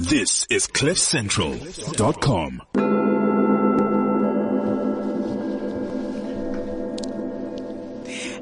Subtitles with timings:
[0.00, 2.62] This is CliffCentral.com.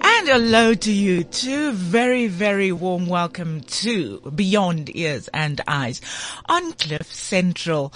[0.02, 1.72] And hello to you too.
[1.72, 6.02] Very, very warm welcome to Beyond Ears and Eyes
[6.44, 7.90] on Cliff Central.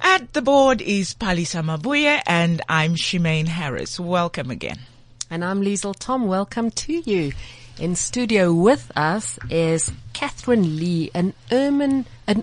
[0.00, 4.00] At the board is Palisa Mabuye and I'm Shemaine Harris.
[4.00, 4.80] Welcome again.
[5.30, 6.26] And I'm Liesel Tom.
[6.26, 7.30] Welcome to you.
[7.78, 12.42] In studio with us is Catherine Lee, an urban, an,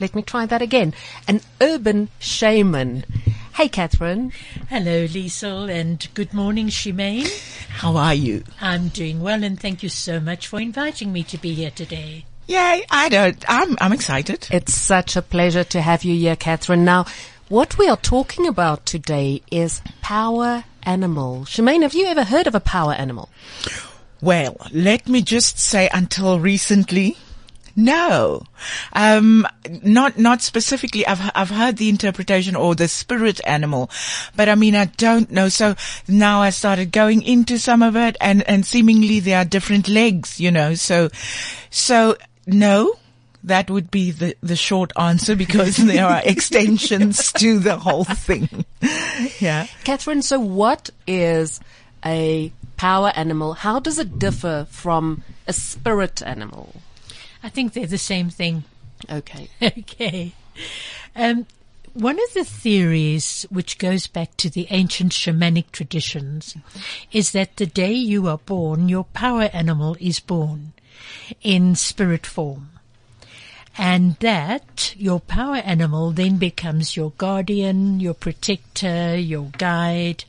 [0.00, 0.94] let me try that again,
[1.28, 3.04] an urban shaman.
[3.54, 4.32] Hey, Catherine.
[4.70, 7.28] Hello, Liesel, and good morning, Shemaine.
[7.68, 8.42] How are you?
[8.60, 12.24] I'm doing well, and thank you so much for inviting me to be here today.
[12.46, 14.48] Yay, I don't, I'm, I'm excited.
[14.50, 16.84] It's such a pleasure to have you here, Catherine.
[16.84, 17.04] Now,
[17.48, 21.44] what we are talking about today is power animal.
[21.44, 23.28] Shemaine, have you ever heard of a power animal?
[24.22, 27.16] Well, let me just say until recently,
[27.84, 28.42] no,
[28.92, 29.46] um,
[29.82, 31.06] not not specifically.
[31.06, 33.90] I've I've heard the interpretation or the spirit animal,
[34.36, 35.48] but I mean I don't know.
[35.48, 39.88] So now I started going into some of it, and and seemingly there are different
[39.88, 40.74] legs, you know.
[40.74, 41.08] So
[41.70, 42.94] so no.
[43.42, 48.66] That would be the, the short answer because there are extensions to the whole thing.
[49.40, 49.66] yeah.
[49.82, 51.58] Catherine, so what is
[52.04, 53.54] a power animal?
[53.54, 56.74] How does it differ from a spirit animal?
[57.42, 58.64] I think they're the same thing.
[59.10, 59.48] Okay.
[59.62, 60.32] Okay.
[61.16, 61.46] Um,
[61.94, 66.56] one of the theories which goes back to the ancient shamanic traditions
[67.10, 70.72] is that the day you are born, your power animal is born
[71.42, 72.70] in spirit form.
[73.76, 80.24] And that your power animal then becomes your guardian, your protector, your guide.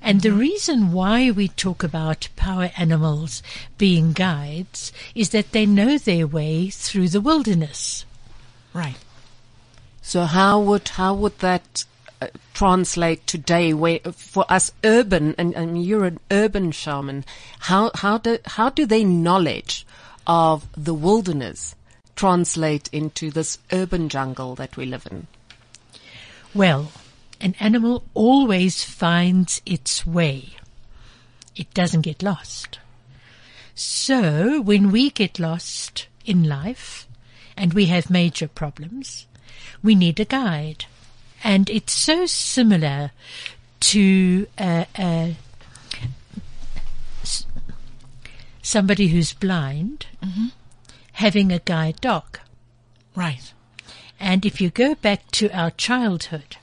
[0.00, 3.42] And the reason why we talk about power animals
[3.76, 8.04] being guides is that they know their way through the wilderness.
[8.72, 8.96] Right.
[10.00, 11.84] So how would how would that
[12.22, 17.24] uh, translate today where for us urban and, and you're an urban shaman
[17.60, 19.86] how how do how do their knowledge
[20.26, 21.74] of the wilderness
[22.16, 25.26] translate into this urban jungle that we live in
[26.54, 26.90] Well,
[27.40, 30.56] an animal always finds its way.
[31.56, 32.78] It doesn't get lost.
[33.74, 37.06] So when we get lost in life
[37.56, 39.26] and we have major problems,
[39.82, 40.86] we need a guide.
[41.44, 43.12] And it's so similar
[43.80, 45.28] to uh, uh,
[48.62, 50.06] somebody who's blind
[51.12, 52.38] having a guide dog.
[53.16, 53.52] Right.
[54.20, 56.56] And if you go back to our childhood,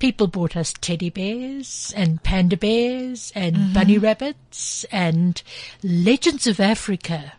[0.00, 3.72] people bought us teddy bears and panda bears and mm-hmm.
[3.72, 5.42] bunny rabbits and
[5.84, 7.34] legends of Africa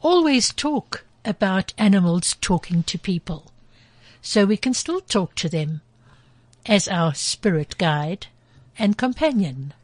[0.00, 3.52] always talk about animals talking to people.
[4.22, 5.82] So we can still talk to them
[6.64, 8.26] as our spirit guide
[8.78, 9.74] and companion.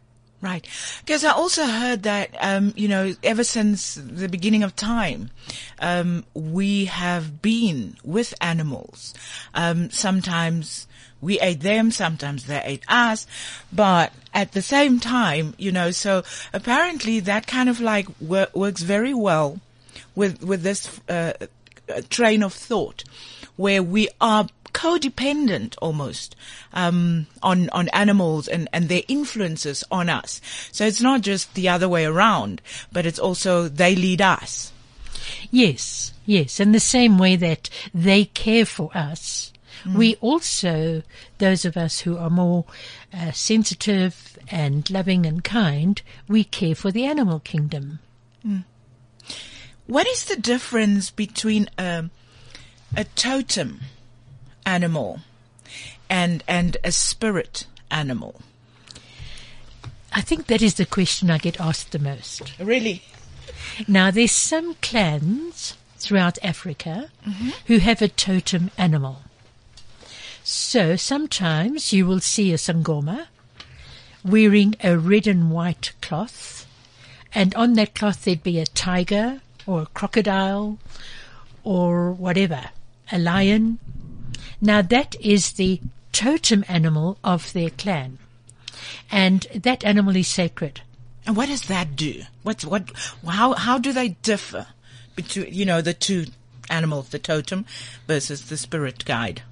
[0.42, 0.66] Right.
[1.06, 5.30] Because I also heard that, um, you know, ever since the beginning of time,
[5.78, 9.14] um, we have been with animals.
[9.54, 10.88] Um, sometimes
[11.20, 13.28] we ate them, sometimes they ate us,
[13.72, 18.82] but at the same time, you know, so apparently that kind of like wor- works
[18.82, 19.60] very well
[20.16, 21.34] with, with this, uh,
[22.10, 23.04] train of thought
[23.56, 26.37] where we are codependent almost
[26.72, 30.41] um, on on animals and and their influences on us.
[30.72, 32.62] So it's not just the other way around,
[32.93, 34.72] but it's also they lead us.
[35.50, 36.60] Yes, yes.
[36.60, 39.53] In the same way that they care for us,
[39.94, 41.03] we also,
[41.39, 42.65] those of us who are more
[43.12, 47.99] uh, sensitive and loving and kind, we care for the animal kingdom.
[49.87, 52.10] What is the difference between a
[52.94, 53.81] a totem
[54.65, 55.21] animal
[56.09, 58.41] and and a spirit animal?
[60.12, 62.53] I think that is the question I get asked the most.
[62.59, 63.03] Really?
[63.89, 67.51] Now, there's some clans throughout Africa mm-hmm.
[67.67, 69.22] who have a totem animal.
[70.45, 73.28] So sometimes you will see a sangoma
[74.25, 76.66] wearing a red and white cloth,
[77.34, 80.78] and on that cloth there'd be a tiger or a crocodile
[81.65, 82.71] or whatever,
[83.10, 83.78] a lion.
[84.62, 85.80] Now that is the
[86.12, 88.18] totem animal of their clan.
[89.10, 90.80] And that animal is sacred.
[91.26, 92.22] And what does that do?
[92.42, 92.91] What's what?
[93.26, 94.68] How how do they differ
[95.14, 96.26] between you know the two
[96.70, 97.64] animals, the totem
[98.06, 99.42] versus the spirit guide?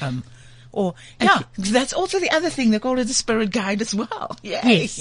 [0.00, 0.24] Um,
[0.72, 4.36] or yeah, that's also the other thing they call it the spirit guide as well.
[4.42, 4.60] Yay.
[4.62, 4.98] Yes.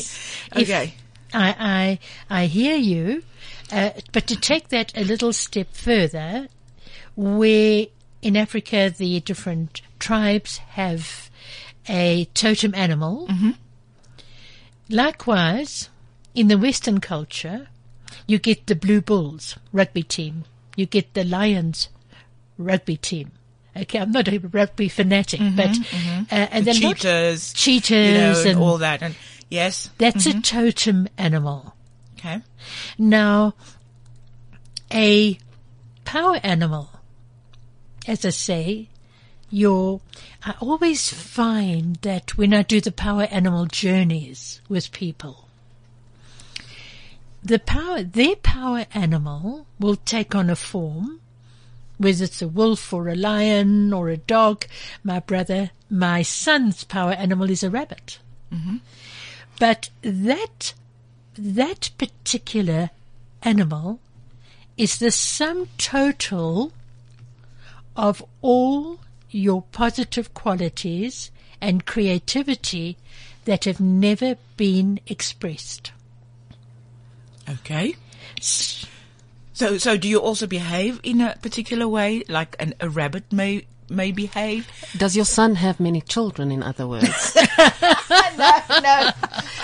[0.55, 0.93] If- Okay.
[1.33, 1.99] I,
[2.29, 3.23] I, I hear you,
[3.71, 6.49] uh, but to take that a little step further,
[7.15, 7.85] where
[8.21, 11.29] in Africa, the different tribes have
[11.87, 13.27] a totem animal.
[13.27, 13.51] Mm-hmm.
[14.89, 15.89] Likewise,
[16.35, 17.67] in the Western culture,
[18.27, 20.43] you get the Blue Bulls rugby team.
[20.75, 21.89] You get the Lions
[22.57, 23.31] rugby team.
[23.75, 26.23] Okay, I'm not a rugby fanatic, mm-hmm, but mm-hmm.
[26.23, 29.01] uh, and The cheetahs, cheetahs you know, and, and all that.
[29.01, 29.15] And
[29.49, 31.73] yes, that's a totem animal.
[32.19, 32.41] okay.
[32.97, 33.53] Now,
[34.93, 35.37] a
[36.03, 36.90] power animal,
[38.07, 38.89] as I say,
[39.49, 40.01] your,
[40.43, 45.47] I always find that when I do the power animal journeys with people,
[47.43, 51.19] the power, their power animal will take on a form,
[51.97, 54.65] whether it's a wolf or a lion or a dog.
[55.03, 58.19] My brother, my son's power animal is a rabbit.
[58.53, 58.77] Mm-hmm.
[59.59, 60.73] But that
[61.37, 62.91] that particular
[63.43, 63.99] animal
[64.77, 66.71] is the sum total
[67.95, 68.99] of all
[69.29, 72.97] your positive qualities and creativity
[73.45, 75.91] that have never been expressed.
[77.49, 77.95] Okay.
[78.39, 83.65] So, so do you also behave in a particular way, like an, a rabbit may
[83.91, 84.67] may behave?
[84.97, 87.35] Does your son have many children, in other words?
[87.35, 87.43] no.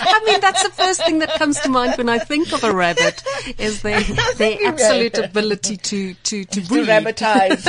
[0.00, 2.72] I mean, that's the first thing that comes to mind when I think of a
[2.72, 3.22] rabbit
[3.58, 4.00] is their,
[4.36, 7.64] their absolute ability to, to, to To rabbitize.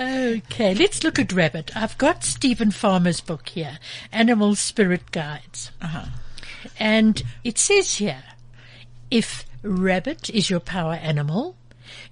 [0.46, 1.76] Okay, let's look at rabbit.
[1.76, 3.78] I've got Steven Farmer's book here,
[4.12, 5.70] Animal Spirit Guides.
[5.80, 6.06] Uh-huh.
[6.78, 8.22] And it says here,
[9.10, 11.56] if rabbit is your power animal,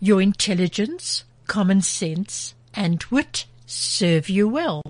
[0.01, 4.83] your intelligence, common sense, and wit serve you well,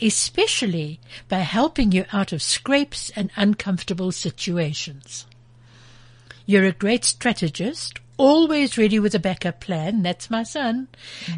[0.00, 5.26] especially by helping you out of scrapes and uncomfortable situations.
[6.46, 10.88] You're a great strategist, always ready with a backup plan, that's my son,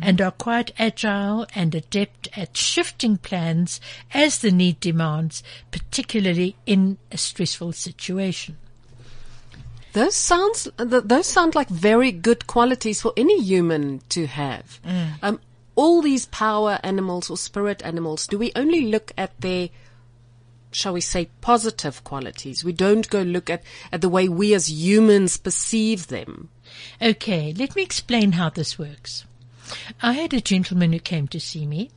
[0.01, 3.81] and are quite agile and adept at shifting plans
[4.15, 8.57] as the need demands, particularly in a stressful situation.
[9.93, 14.81] Those sounds, those sound like very good qualities for any human to have.
[15.23, 15.41] Um,
[15.75, 19.71] all these power animals or spirit animals, do we only look at their,
[20.71, 22.65] shall we say, positive qualities?
[22.65, 26.51] We don't go look at, at the way we as humans perceive them.
[27.01, 29.25] Okay, let me explain how this works.
[30.03, 31.91] I had a gentleman who came to see me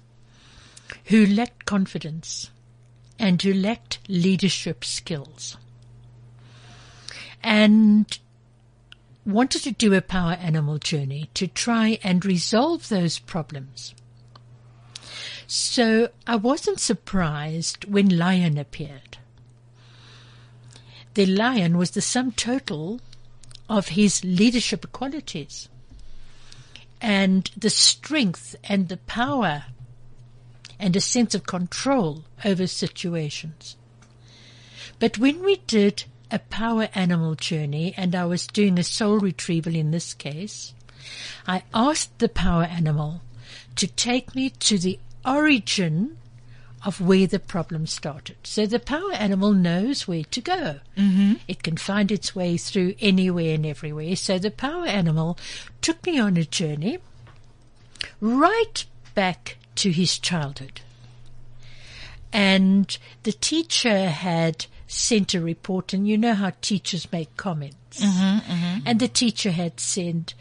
[1.05, 2.51] who lacked confidence
[3.17, 5.57] and who lacked leadership skills
[7.45, 8.19] and
[9.25, 13.95] wanted to do a power animal journey to try and resolve those problems.
[15.47, 19.17] So I wasn't surprised when Lion appeared.
[21.15, 22.99] The lion was the sum total
[23.69, 25.69] of his leadership qualities
[27.01, 29.65] and the strength and the power
[30.77, 33.77] and a sense of control over situations.
[34.99, 39.75] But when we did a power animal journey and I was doing a soul retrieval
[39.75, 40.73] in this case,
[41.47, 43.21] I asked the power animal
[43.75, 46.17] to take me to the origin
[46.85, 48.37] of where the problem started.
[48.43, 50.79] So the power animal knows where to go.
[50.95, 51.33] Mm-hmm.
[51.47, 54.15] It can find its way through anywhere and everywhere.
[54.15, 55.37] So the power animal
[55.81, 56.99] took me on a journey
[58.21, 58.85] right
[59.15, 60.81] back to his childhood.
[62.31, 68.01] And the teacher had sent a report, and you know how teachers make comments.
[68.01, 70.33] And the teacher had said,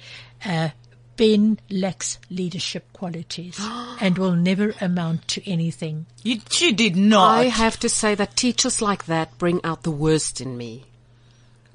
[0.45, 0.71] uh,
[1.17, 3.59] Ben lacks leadership qualities
[4.01, 6.07] and will never amount to anything.
[6.25, 7.39] You, she did not.
[7.39, 10.85] I have to say that teachers like that bring out the worst in me.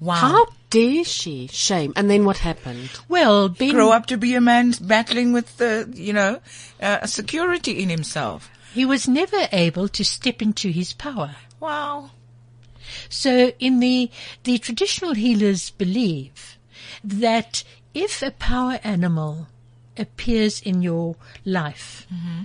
[0.02, 0.16] wow.
[0.16, 1.48] How dare she?
[1.48, 1.94] Shame.
[1.96, 2.90] And then what happened?
[3.08, 6.42] Well, Ben, grow up to be a man battling with the, you know,
[6.82, 8.50] uh, security in himself.
[8.74, 11.36] he was never able to step into his power.
[11.62, 12.12] Wow.
[13.10, 14.10] So in the,
[14.44, 16.58] the traditional healers believe
[17.04, 19.48] that if a power animal
[19.98, 21.16] appears in your
[21.46, 22.44] life, mm-hmm.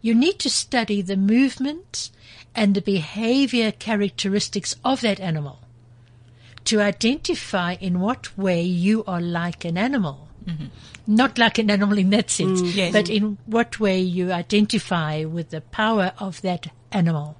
[0.00, 2.10] you need to study the movement
[2.54, 5.60] and the behavior characteristics of that animal
[6.64, 10.28] to identify in what way you are like an animal.
[10.46, 10.66] Mm-hmm.
[11.06, 12.92] Not like an animal in that sense, mm, Yes.
[12.92, 17.36] but in what way you identify with the power of that animal.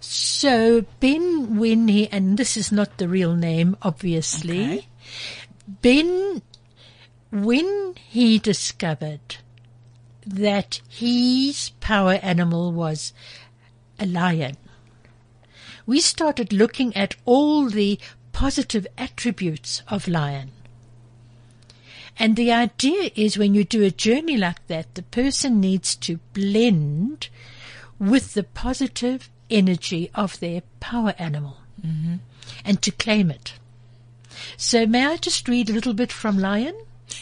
[0.00, 4.86] So Ben, when he, and this is not the real name, obviously, Okay.
[5.82, 6.42] Ben,
[7.30, 9.36] when he discovered
[10.24, 13.12] that his power animal was
[13.98, 14.56] a lion,
[15.86, 17.98] we started looking at all the
[18.32, 20.52] positive attributes of lion.
[22.18, 26.18] And the idea is when you do a journey like that, the person needs to
[26.34, 27.28] blend
[27.98, 31.58] with the positive energy of their power animal
[32.64, 33.54] and to claim it.
[34.56, 36.74] So may I just read a little bit from Lion?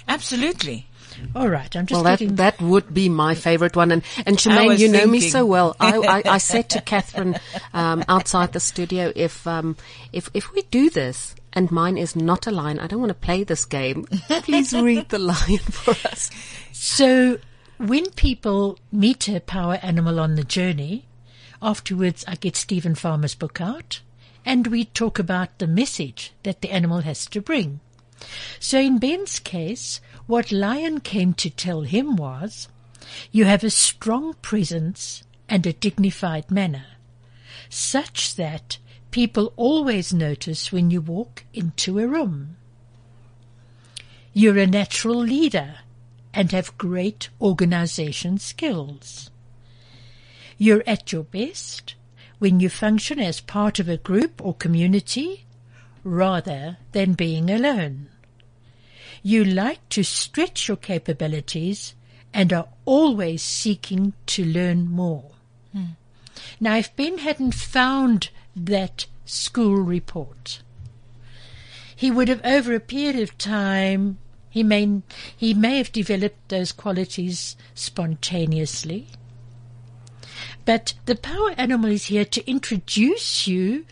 [0.09, 0.87] Absolutely.
[1.35, 3.91] All right, I'm just Well, that, that would be my favorite one.
[3.91, 5.75] And, and I Shemaine, was you know me so well.
[5.81, 7.39] I, I, I said to Catherine,
[7.73, 9.77] um, outside the studio, if, um,
[10.13, 13.15] if, if we do this and mine is not a lion, I don't want to
[13.15, 14.05] play this game.
[14.29, 16.31] Please read the lion for us.
[16.73, 17.39] So
[17.79, 21.06] when people meet a power animal on the journey,
[21.67, 24.01] afterwards I get Steven Farmer's book out
[24.45, 27.81] and we talk about the message that the animal has to bring.
[28.61, 32.69] So in Ben's case, what Lion came to tell him was,
[33.33, 36.87] you have a strong presence and a dignified manner,
[37.69, 38.79] such that
[39.11, 42.57] people always notice when you walk into a room.
[44.33, 45.79] You're a natural leader
[46.33, 49.31] and have great organization skills.
[50.59, 51.95] You're at your best
[52.39, 55.47] when you function as part of a group or community
[56.05, 58.09] rather than being alone.
[59.23, 61.95] You like to stretch your capabilities
[62.33, 65.33] and are always seeking to learn more.
[65.73, 65.97] Hmm.
[66.61, 70.63] Now, if Ben hadn't found that school report,
[71.95, 74.19] he would have, over a period of time,
[74.51, 75.03] he may,
[75.37, 79.09] he may have developed those qualities spontaneously.
[80.67, 83.87] But the power animal is here to introduce you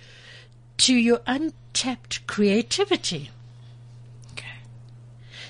[0.78, 3.30] to your untapped creativity.
[4.32, 4.58] Okay.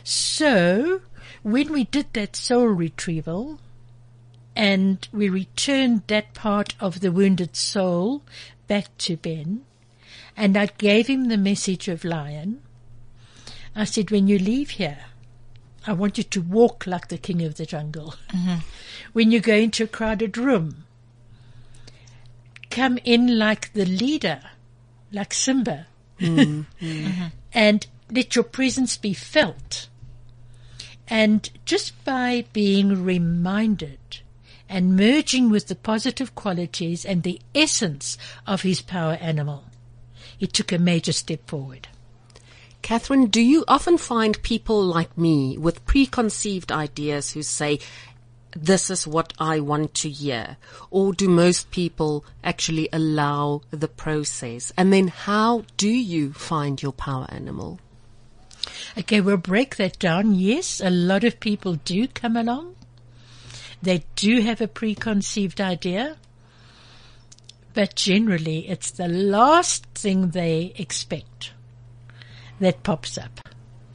[0.05, 1.01] So,
[1.43, 3.59] when we did that soul retrieval
[4.55, 8.23] and we returned that part of the wounded soul
[8.69, 9.65] back to Ben,
[10.37, 12.61] and I gave him the message of lion,
[13.75, 15.07] I said, when you leave here,
[15.87, 18.15] I want you to walk like the king of the jungle.
[18.29, 18.59] Mm-hmm.
[19.15, 20.85] When you go into a crowded room,
[22.75, 24.41] come in like the leader,
[25.13, 25.87] like Simba,
[26.19, 26.67] mm.
[27.53, 29.89] and let your presence be felt.
[31.07, 34.01] And just by being reminded
[34.69, 39.67] and merging with the positive qualities and the essence of his power animal,
[40.37, 41.87] he took a major step forward.
[42.83, 47.79] Catherine, do you often find people like me with preconceived ideas who say,
[48.55, 50.57] this is what I want to hear?
[50.91, 54.73] Or do most people actually allow the process?
[54.77, 57.81] And then how do you find your power animal?
[58.99, 60.35] Okay, we'll break that down.
[60.35, 62.77] Yes, a lot of people do come along.
[63.83, 66.17] They do have a preconceived idea.
[67.75, 71.53] But generally, it's the last thing they expect
[72.61, 73.41] that pops up.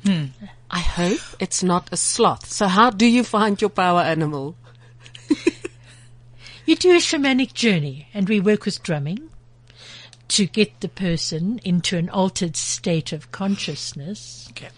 [0.06, 0.26] Hmm.
[0.72, 2.48] I hope it's not a sloth.
[2.48, 4.56] So how do you find your power animal?
[6.70, 9.32] You do a shamanic journey, and we work with drumming
[10.28, 14.48] to get the person into an altered state of consciousness.
[14.52, 14.70] Okay.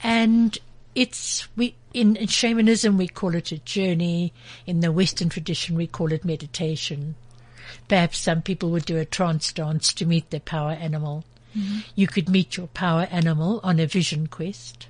[0.00, 0.56] And
[0.94, 4.32] it's we in, in shamanism we call it a journey.
[4.64, 7.16] In the Western tradition we call it meditation.
[7.88, 11.24] Perhaps some people would do a trance dance to meet their power animal.
[11.56, 11.78] Mm-hmm.
[11.96, 14.86] You could meet your power animal on a vision quest.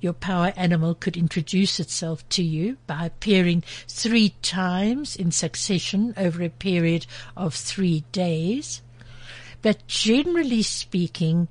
[0.00, 6.42] Your power animal could introduce itself to you by appearing three times in succession over
[6.42, 8.82] a period of three days.
[9.62, 11.48] But generally speaking,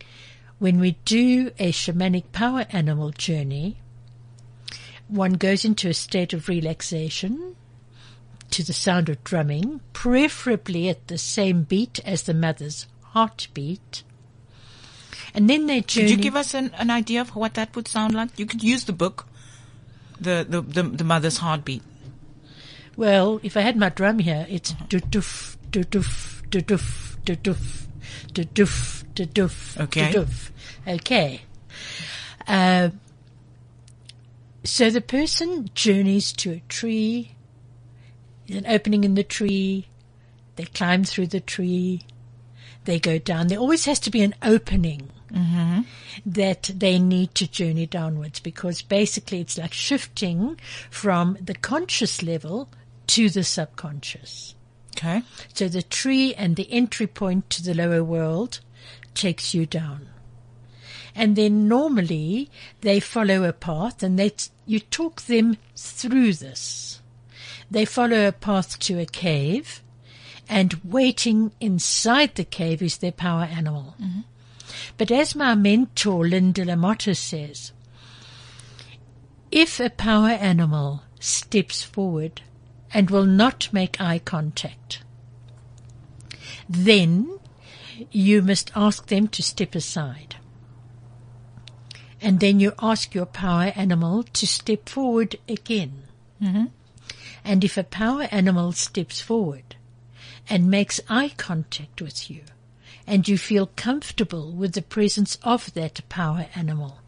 [0.59, 3.77] when we do a shamanic power animal journey,
[5.07, 7.55] one goes into a state of relaxation
[8.51, 14.03] to the sound of drumming, preferably at the same beat as the mother's heartbeat.
[15.33, 16.07] And then they journey.
[16.07, 18.37] Could you give us an, an idea of what that would sound like?
[18.37, 19.25] You could use the book,
[20.19, 21.81] the, the, the, the mother's heartbeat.
[22.95, 27.35] Well, if I had my drum here, it's do doof, do doof, do doof, do
[27.35, 27.85] doof,
[28.33, 30.11] do doof, do doof, Okay.
[30.11, 30.51] do doof.
[30.87, 31.41] Okay.
[32.47, 32.89] Uh,
[34.63, 37.35] so the person journeys to a tree.
[38.47, 39.87] There's an opening in the tree.
[40.55, 42.01] They climb through the tree.
[42.85, 43.47] They go down.
[43.47, 45.81] There always has to be an opening Mm-hmm.
[46.27, 50.59] that they need to journey downwards because basically it's like shifting
[50.91, 52.69] from the conscious level
[53.07, 54.53] to the subconscious.
[54.95, 55.23] Okay.
[55.53, 58.59] So the tree and the entry point to the lower world
[59.15, 60.07] takes you down.
[61.15, 62.49] And then normally
[62.81, 64.31] they follow a path and they,
[64.65, 67.01] you talk them through this.
[67.69, 69.81] They follow a path to a cave
[70.49, 73.95] and waiting inside the cave is their power animal.
[74.01, 74.21] Mm-hmm.
[74.97, 77.71] But as my mentor Linda Lamotta says,
[79.51, 82.41] If a power animal steps forward
[82.93, 85.03] and will not make eye contact,
[86.69, 87.39] then
[88.11, 90.35] you must ask them to step aside.
[92.21, 96.03] And then you ask your power animal to step forward again.
[96.41, 96.65] Mm-hmm.
[97.43, 99.75] And if a power animal steps forward
[100.49, 102.43] and makes eye contact with you,
[103.05, 106.99] and you feel comfortable with the presence of that power animal,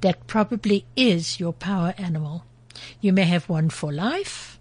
[0.00, 2.44] that probably is your power animal.
[3.00, 4.58] You may have one for life,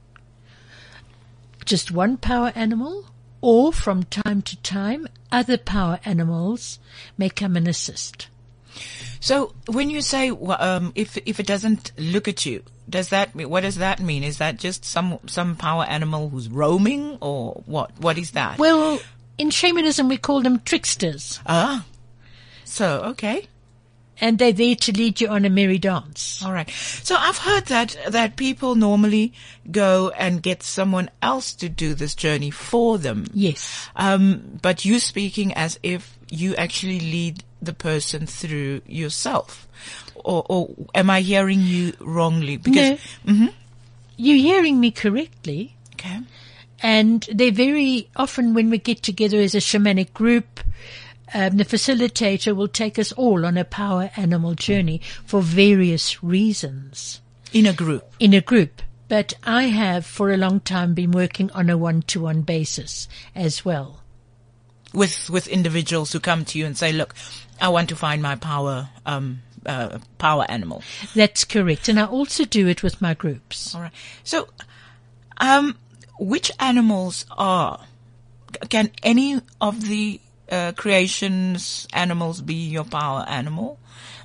[1.66, 3.08] just one power animal,
[3.42, 6.80] or from time to time, other power animals
[7.18, 8.28] may come and assist.
[9.20, 13.50] So when you say um, if if it doesn't look at you, does that mean,
[13.50, 14.24] what does that mean?
[14.24, 17.92] Is that just some some power animal who's roaming, or what?
[18.00, 18.58] What is that?
[18.58, 19.00] Well,
[19.38, 21.86] in shamanism, we call them tricksters, ah,
[22.64, 23.48] so okay.
[24.22, 26.42] and they're there to lead you on a merry dance.
[26.44, 26.70] All right.
[26.70, 29.34] So I've heard that that people normally
[29.70, 33.26] go and get someone else to do this journey for them.
[33.34, 33.90] Yes.
[33.96, 39.68] Um, but you speaking as if you actually lead the person through yourself,
[40.16, 42.58] or, or am I hearing you wrongly?
[42.58, 43.50] Because No.
[44.18, 45.76] You're hearing me correctly.
[45.96, 46.20] okay,
[46.86, 50.60] And they're very often when we get together as a shamanic group,
[51.34, 57.22] um, the facilitator will take us all on a power animal journey for various reasons
[57.52, 58.04] in a group.
[58.20, 58.84] in a group.
[59.08, 64.02] But I have for a long time been working on a one-to-one basis as well.
[64.94, 67.16] with with individuals who come to you and say, "Look,
[67.60, 70.84] I want to find my power um uh, power animal."
[71.16, 71.90] That's correct.
[71.90, 73.74] And I also do it with my groups.
[73.74, 73.92] All right.
[74.24, 74.48] So,
[75.38, 75.76] um,
[76.20, 77.82] which animals are?
[78.70, 80.20] Can any of the
[80.50, 83.80] uh, creations animals be your power animal?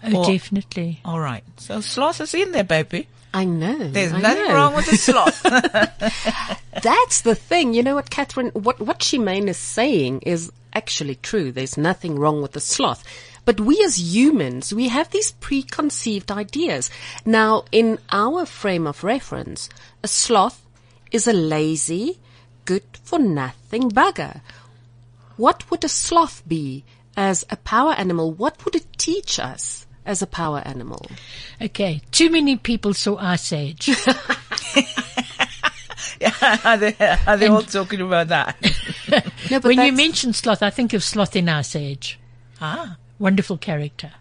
[0.05, 1.01] Oh, Or- definitely.
[1.05, 1.45] All right.
[1.57, 3.07] So sloth is in there, baby.
[3.33, 3.91] I know.
[3.91, 4.55] There's I nothing know.
[4.55, 5.43] wrong with a sloth.
[6.83, 7.75] That's the thing.
[7.75, 8.49] You know what, Catherine?
[8.49, 11.53] What what she Shemaine is saying is actually true.
[11.53, 13.05] There's nothing wrong with the sloth.
[13.45, 16.91] But we as humans, we have these preconceived ideas.
[17.25, 19.69] Now, in our frame of reference,
[20.03, 20.61] a sloth
[21.11, 22.19] is a lazy,
[22.65, 24.41] good for nothing bugger.
[25.37, 26.85] What would a sloth be
[27.17, 28.33] as a power animal?
[28.33, 31.07] What would it teach us as a power animal?
[31.61, 32.03] Okay.
[32.11, 33.91] Too many people saw Ice Age.
[36.65, 36.95] are they,
[37.27, 38.57] are they all talking about that?
[39.51, 42.21] No, but when you that's- mention sloth, I think of Sloth in Ice Age.
[42.61, 44.13] ah, Wonderful character.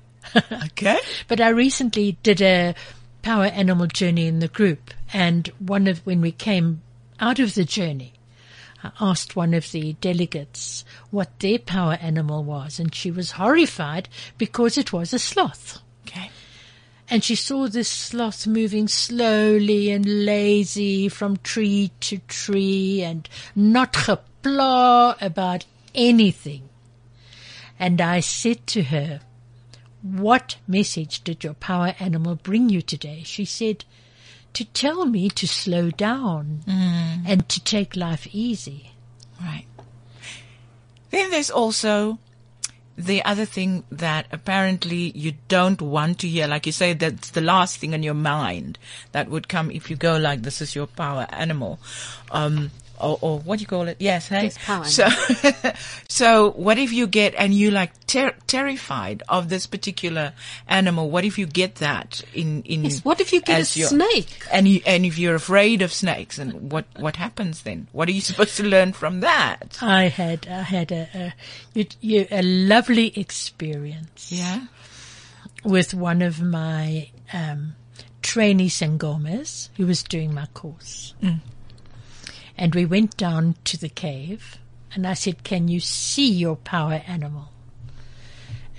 [0.52, 0.98] okay.
[1.28, 2.74] But I recently did a
[3.22, 6.82] power animal journey in the group, and one of when we came
[7.20, 8.14] out of the journey,
[8.84, 14.08] I asked one of the delegates what their power animal was, and she was horrified
[14.38, 15.80] because it was a sloth.
[16.08, 16.32] Okay.
[17.10, 23.94] And she saw this sloth moving slowly and lazy from tree to tree and not
[23.94, 26.70] gepla about anything.
[27.80, 29.22] And I said to her,
[30.02, 33.24] what message did your power animal bring you today?
[33.26, 33.84] She said,
[34.54, 38.92] to tell me to slow down and to take life easy.
[39.42, 39.66] Right.
[41.12, 42.20] Then there's also
[42.98, 46.48] the other thing that apparently you don't want to hear.
[46.48, 48.78] Like you say, that's the last thing in your mind
[49.14, 51.80] that would come if you go like, this is your power animal.
[52.30, 53.98] Um, or, or what do you call it?
[54.00, 54.50] Yes, hey?
[54.84, 55.08] So,
[56.08, 60.34] so what if you get, and you like ter- terrified of this particular
[60.68, 61.10] animal?
[61.10, 64.46] What if you get that in, in, Yes, what if you get a snake?
[64.52, 67.88] And you, and if you're afraid of snakes and what, what happens then?
[67.92, 69.78] What are you supposed to learn from that?
[69.82, 71.34] I had, I had a, a,
[71.74, 74.32] you, you, a lovely experience.
[74.32, 74.66] Yeah.
[75.64, 77.76] with one of my um,
[78.22, 81.14] trainee Sangomas who was doing my course.
[82.60, 84.58] And we went down to the cave
[84.94, 87.54] and I said, Can you see your power animal?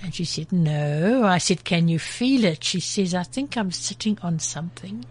[0.03, 1.23] And she said, No.
[1.23, 2.63] I said, Can you feel it?
[2.63, 5.03] She says, I think I'm sitting on something.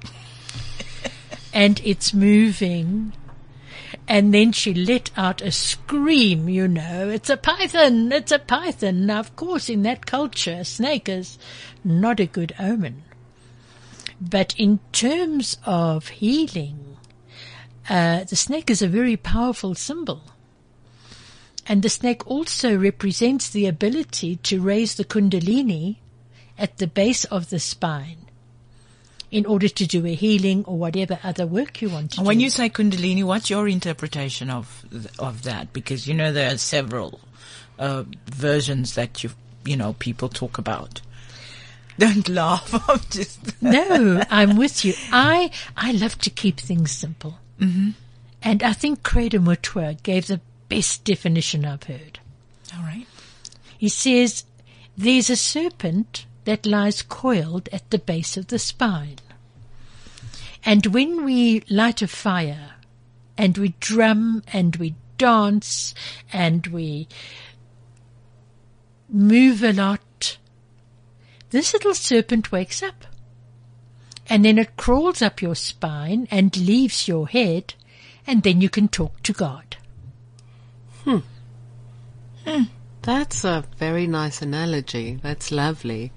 [1.52, 3.12] and it's moving.
[4.06, 9.06] And then she let out a scream, you know, it's a python, it's a python.
[9.06, 11.40] Now, of course, in that culture, a snake is
[11.82, 13.02] not a good omen.
[14.20, 16.89] But in terms of healing,
[17.90, 20.22] uh, the snake is a very powerful symbol.
[21.66, 25.96] And the snake also represents the ability to raise the kundalini
[26.56, 28.30] at the base of the spine
[29.30, 32.26] in order to do a healing or whatever other work you want to When do.
[32.28, 34.84] When you say Kundalini, what's your interpretation of
[35.18, 35.72] of that?
[35.72, 37.20] Because you know there are several
[37.78, 39.30] uh, versions that you
[39.64, 41.00] you know people talk about.
[41.98, 42.72] Don't laugh.
[42.88, 43.62] I'm just.
[43.62, 44.94] No, I'm with you.
[45.12, 47.90] I I love to keep things simple, mm-hmm.
[48.42, 52.20] and I think Credo Mutwa gave the best definition I've heard.
[52.76, 53.06] All right.
[53.78, 54.44] He says,
[54.96, 59.18] "There's a serpent that lies coiled at the base of the spine,
[60.64, 62.74] and when we light a fire,
[63.40, 65.94] and we drum and we dance
[66.30, 67.08] and we
[69.08, 70.36] move a lot,
[71.48, 73.06] this little serpent wakes up.
[74.30, 77.74] And then it crawls up your spine and leaves your head,
[78.26, 79.76] and then you can talk to God.
[81.04, 81.18] Hmm.
[83.02, 85.18] That's a very nice analogy.
[85.22, 86.12] That's lovely.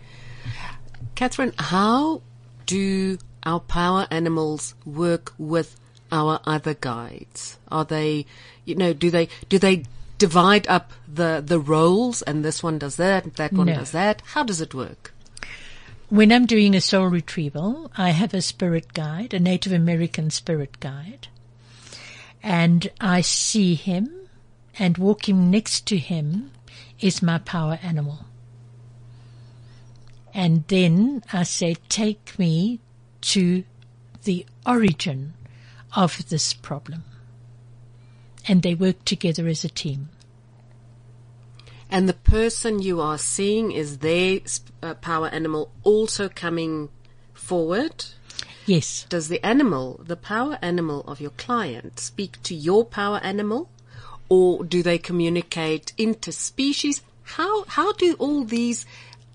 [1.16, 2.22] Catherine, how
[2.66, 5.76] do our power animals work with
[6.12, 7.58] our other guides?
[7.72, 8.26] Are they,
[8.66, 9.84] you know, do they, do they
[10.18, 13.76] divide up the, the roles and this one does that, that one No.
[13.76, 14.22] does that?
[14.28, 15.13] How does it work?
[16.14, 20.80] When I'm doing a soul retrieval, I have a spirit guide, a Native American spirit
[20.80, 21.28] guide,
[22.44, 24.30] and I see him,
[24.78, 26.52] and walking next to him
[27.00, 28.26] is my power animal.
[30.36, 32.80] And then I say, take me
[33.22, 33.64] to
[34.24, 35.34] the origin
[35.96, 37.06] of this problem.
[38.48, 40.10] And they work together as a team.
[41.94, 44.40] And the person you are seeing is their
[44.82, 46.90] uh, power animal also coming
[47.36, 48.06] forward?
[48.66, 49.06] Yes.
[49.10, 53.70] Does the animal, the power animal of your client, speak to your power animal,
[54.28, 57.02] or do they communicate interspecies?
[57.38, 58.88] How how do all these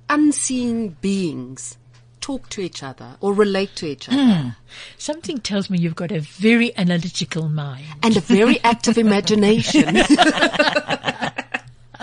[0.09, 1.77] unseen beings
[2.21, 4.57] talk to each other or relate to each other?
[4.97, 7.87] Something tells me you've got a very analytical mind.
[8.03, 9.97] And a very active imagination.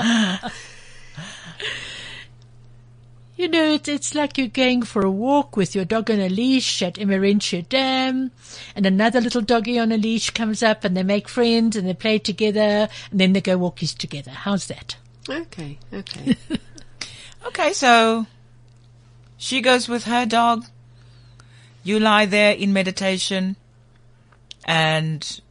[3.38, 6.30] You know, it's, it's like you're going for a walk with your dog on a
[6.30, 8.32] leash at Emmarentia Dam,
[8.78, 11.94] and another little doggy on a leash comes up and they make friends and they
[11.94, 14.32] play together and then they go walkies together.
[14.32, 14.96] How's that?
[15.30, 16.38] okay, okay.
[17.48, 18.26] Okay, so
[19.38, 20.66] she goes with her dog.
[21.84, 23.56] You lie there in meditation,
[24.66, 25.42] and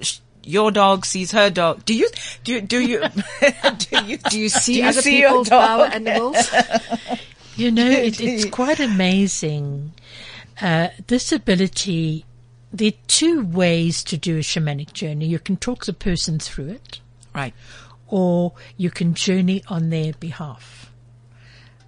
[0.00, 1.84] sh- your dog sees her dog.
[1.84, 2.08] Do you?
[2.44, 3.00] Do do you?
[3.78, 4.18] do you?
[4.18, 6.36] Do you see you other see people's power animals?
[7.56, 9.92] You know, it, it's quite amazing.
[10.60, 12.24] Uh, this ability,
[12.72, 15.26] there are two ways to do a shamanic journey.
[15.26, 16.98] You can talk the person through it,
[17.32, 17.54] Right.
[18.08, 20.90] or you can journey on their behalf.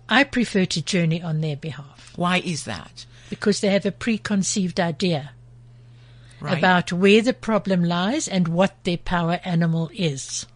[0.09, 3.05] I prefer to journey on their behalf Why is that?
[3.29, 5.33] because they have a preconceived idea
[6.41, 6.59] Right.
[6.59, 10.47] about where the problem lies and what their power animal is.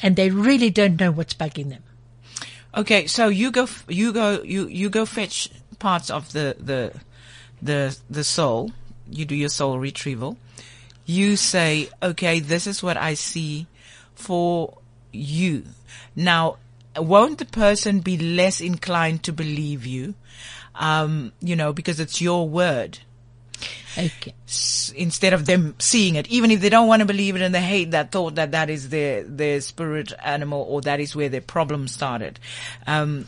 [0.00, 1.82] And they really don't know what's bugging them.
[2.74, 6.92] Okay, so you go, you go, you you go fetch parts of the the
[7.60, 8.72] the the soul.
[9.10, 10.36] You do your soul retrieval.
[11.06, 13.66] You say, okay, this is what I see
[14.14, 14.78] for
[15.12, 15.64] you.
[16.14, 16.56] Now,
[16.96, 20.14] won't the person be less inclined to believe you?
[20.74, 22.98] Um, you know, because it's your word
[23.98, 24.34] Okay.
[24.46, 27.54] s- instead of them seeing it, even if they don't want to believe it and
[27.54, 31.28] they hate that thought that that is their, their spirit animal or that is where
[31.28, 32.38] their problem started.
[32.86, 33.26] Um,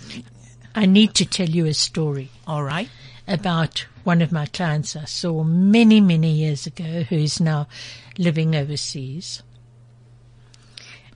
[0.75, 2.89] I need to tell you a story all right.
[3.27, 7.67] about one of my clients I saw many, many years ago who is now
[8.19, 9.43] living overseas.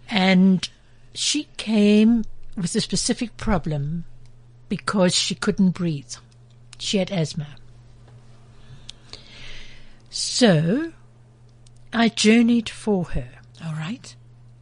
[0.09, 0.68] And
[1.14, 2.25] she came
[2.57, 4.05] with a specific problem
[4.68, 6.14] because she couldn't breathe.
[6.79, 7.46] She had asthma.
[10.14, 10.92] So
[11.92, 13.29] I journeyed for her.
[13.64, 14.14] All right.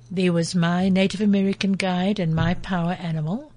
[0.09, 3.51] There was my Native American guide and my power animal.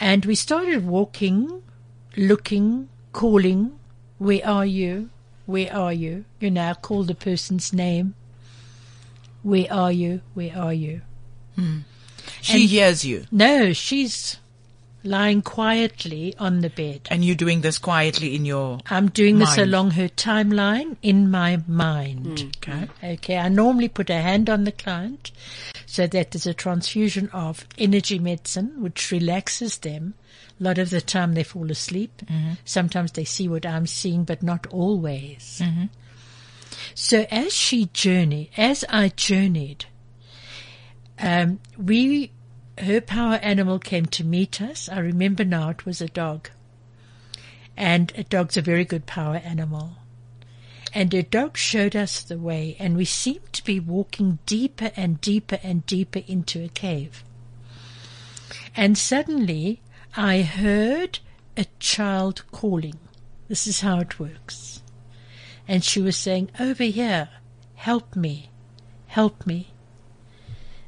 [0.00, 1.62] And we started walking,
[2.16, 3.78] looking, calling,
[4.18, 5.10] where are you?
[5.44, 6.24] Where are you?
[6.40, 8.14] You know, I call the person's name.
[9.42, 10.22] Where are you?
[10.32, 11.02] Where are you?
[11.54, 11.80] Hmm.
[12.40, 14.38] She And- hears you No, she's
[15.04, 17.02] lying quietly on the bed.
[17.10, 21.62] and you're doing this quietly in your, I'm doing this along her timeline in my
[21.68, 22.38] mind.
[22.38, 22.88] Mm, okay.
[23.14, 25.30] Okay, I normally put a hand on the client
[25.86, 30.14] so that there's a transfusion of energy medicine which relaxes them.
[30.60, 32.22] A lot of the time they fall asleep.
[32.24, 32.52] Mm-hmm.
[32.64, 35.60] Sometimes they see what I'm seeing, but not always.
[35.62, 35.86] Mm-hmm.
[36.94, 39.86] So as she journeyed, as I journeyed,
[41.18, 42.32] um, we,
[42.78, 44.88] her power animal came to meet us.
[44.88, 46.50] I remember now it was a dog.
[47.76, 49.96] And a dog's a very good power animal.
[50.92, 55.20] And the dog showed us the way, and we seemed to be walking deeper and
[55.20, 57.24] deeper and deeper into a cave.
[58.76, 59.80] And suddenly
[60.16, 61.18] I heard
[61.56, 62.98] a child calling.
[63.48, 64.82] This is how it works.
[65.66, 67.28] And she was saying, Over here,
[67.74, 68.50] help me,
[69.08, 69.73] help me.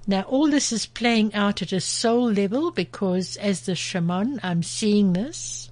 [0.06, 4.62] Now, all this is playing out at a soul level because as the shaman, I'm
[4.62, 5.70] seeing this.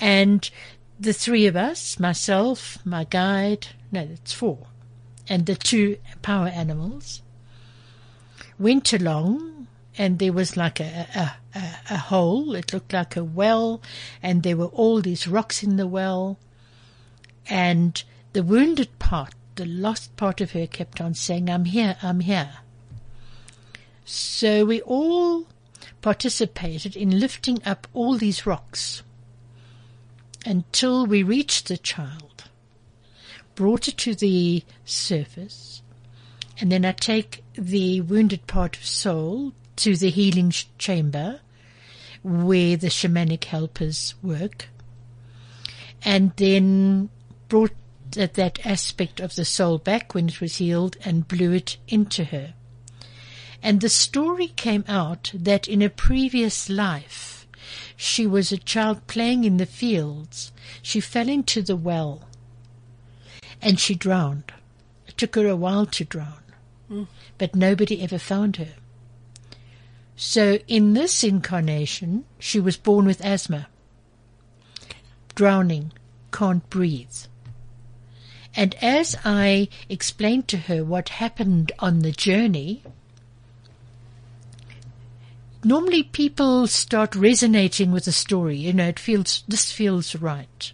[0.00, 0.50] And
[0.98, 4.66] the three of us, myself, my guide, no, it's four,
[5.28, 7.22] and the two power animals,
[8.58, 12.54] went along and there was like a, a, a, a hole.
[12.54, 13.80] It looked like a well
[14.22, 16.38] and there were all these rocks in the well.
[17.48, 22.20] And the wounded part, the lost part of her kept on saying, I'm here, I'm
[22.20, 22.50] here.
[24.12, 25.46] So we all
[26.02, 29.04] participated in lifting up all these rocks
[30.44, 32.42] until we reached the child,
[33.54, 35.82] brought it to the surface,
[36.58, 41.38] and then I take the wounded part of soul to the healing chamber
[42.24, 44.66] where the shamanic helpers work,
[46.02, 47.10] and then
[47.48, 47.76] brought
[48.10, 52.54] that aspect of the soul back when it was healed and blew it into her.
[53.62, 57.46] And the story came out that in a previous life,
[57.96, 60.52] she was a child playing in the fields.
[60.82, 62.22] She fell into the well
[63.60, 64.52] and she drowned.
[65.06, 66.42] It took her a while to drown,
[66.88, 67.04] hmm.
[67.36, 68.74] but nobody ever found her.
[70.16, 73.68] So in this incarnation, she was born with asthma,
[75.34, 75.92] drowning,
[76.32, 77.16] can't breathe.
[78.54, 82.82] And as I explained to her what happened on the journey,
[85.64, 88.56] normally people start resonating with the story.
[88.56, 90.72] You know, it feels, this feels right.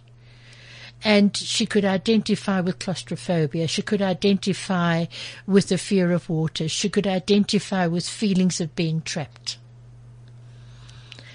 [1.03, 3.67] And she could identify with claustrophobia.
[3.67, 5.05] She could identify
[5.45, 6.67] with the fear of water.
[6.67, 9.57] She could identify with feelings of being trapped.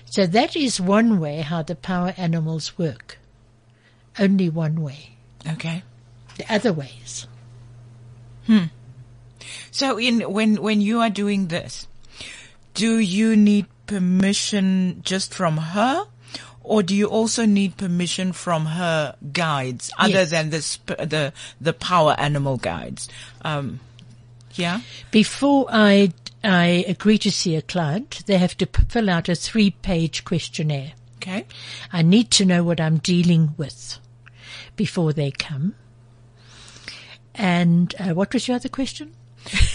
[0.07, 3.19] So that is one way how the power animals work.
[4.19, 5.17] Only one way.
[5.49, 5.85] Okay.
[6.37, 7.27] The other ways.
[8.47, 8.65] Hmm.
[9.71, 11.87] So in when when you are doing this,
[12.75, 16.05] do you need permission just from her,
[16.63, 20.31] or do you also need permission from her guides, other Yes.
[20.31, 23.09] than the sp- the the power animal guides?
[23.43, 23.81] Um,
[24.55, 24.81] yeah.
[25.11, 26.13] Before I,
[26.45, 30.25] I agree to see a client, they have to p- fill out a three page
[30.25, 30.93] questionnaire.
[31.17, 31.47] Okay.
[31.93, 33.99] I need to know what I'm dealing with
[34.77, 35.75] before they come.
[37.35, 39.15] And uh, what was your other question?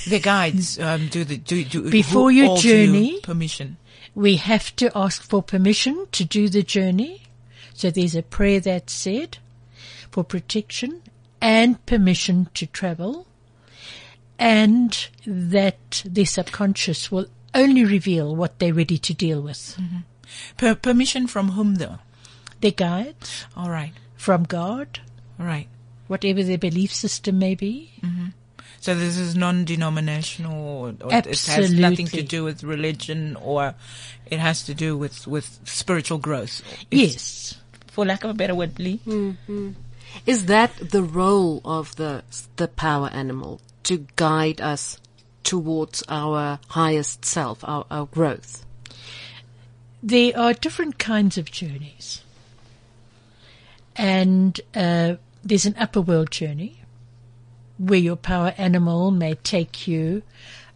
[0.10, 3.78] The guides um, do the do do Before your journey- permission.
[4.15, 7.24] We have to ask for permission to do the journey.
[7.74, 9.38] So there's a prayer that's said
[10.10, 11.04] for protection
[11.39, 13.28] and permission to travel.
[14.39, 19.78] And that the subconscious will only reveal what they're ready to deal with.
[20.58, 22.00] Per- permission from whom though?
[22.62, 23.93] Their guides All right.
[24.15, 25.00] from God,
[25.39, 25.67] All right.
[26.08, 27.91] whatever their belief system may be.
[28.88, 33.76] So this is non-denominational, or, or it has nothing to do with religion, or
[34.28, 36.62] it has to do with with spiritual growth.
[36.89, 37.56] It's- Yes.
[37.88, 39.02] for lack of a better word, Lee.
[40.26, 42.23] Is that the role of the
[42.56, 45.02] the power animal to guide us
[45.43, 48.63] towards our highest self, our, our growth?
[50.02, 52.23] There are different kinds of journeys.
[53.97, 56.77] And uh, there's an upper world journey
[57.78, 60.24] where your power animal may take you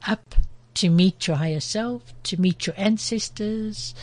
[0.08, 0.36] up
[0.76, 3.94] to meet your higher self, to meet your ancestors,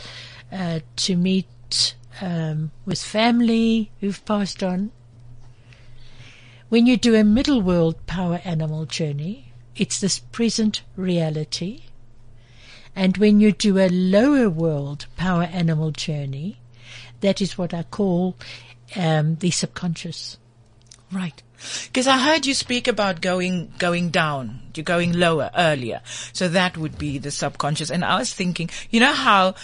[0.51, 4.91] uh, to meet um, with family who've passed on.
[6.69, 11.83] When you do a middle world power animal journey, it's this present reality.
[12.95, 16.59] And when you do a lower world power animal journey,
[17.21, 18.35] that is what I call
[18.95, 20.37] um, the subconscious.
[21.11, 21.41] Right.
[21.85, 26.01] Because I heard you speak about going going down, you're going lower earlier.
[26.33, 27.91] So that would be the subconscious.
[27.91, 29.55] And I was thinking, you know how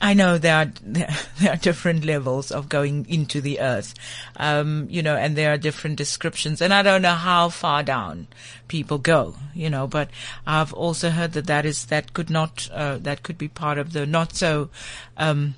[0.00, 3.94] I know there are there are different levels of going into the earth,
[4.36, 6.60] um, you know, and there are different descriptions.
[6.60, 8.26] And I don't know how far down
[8.68, 9.86] people go, you know.
[9.86, 10.10] But
[10.46, 13.92] I've also heard that that is that could not uh, that could be part of
[13.92, 14.68] the not so
[15.16, 15.54] um,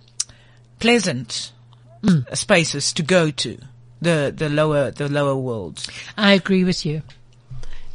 [0.78, 1.52] pleasant
[2.32, 3.58] spaces to go to
[4.00, 5.88] the the lower the lower worlds.
[6.16, 7.02] I agree with you.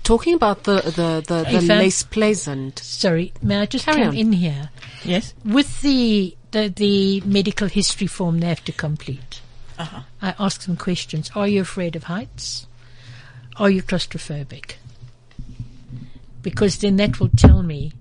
[0.04, 1.80] Talking about the the the, Hey, the fam.
[1.80, 2.80] less pleasant.
[2.80, 4.16] Sorry, may I just Carry come on.
[4.18, 4.70] in here?
[5.06, 5.34] Yes.
[5.46, 9.42] With the, the, the medical history form they have to complete,
[9.80, 10.02] Uh-huh.
[10.22, 11.32] I ask them questions.
[11.36, 12.68] Are you afraid of heights?
[13.58, 14.76] Are you claustrophobic?
[16.42, 17.94] Because then that will tell me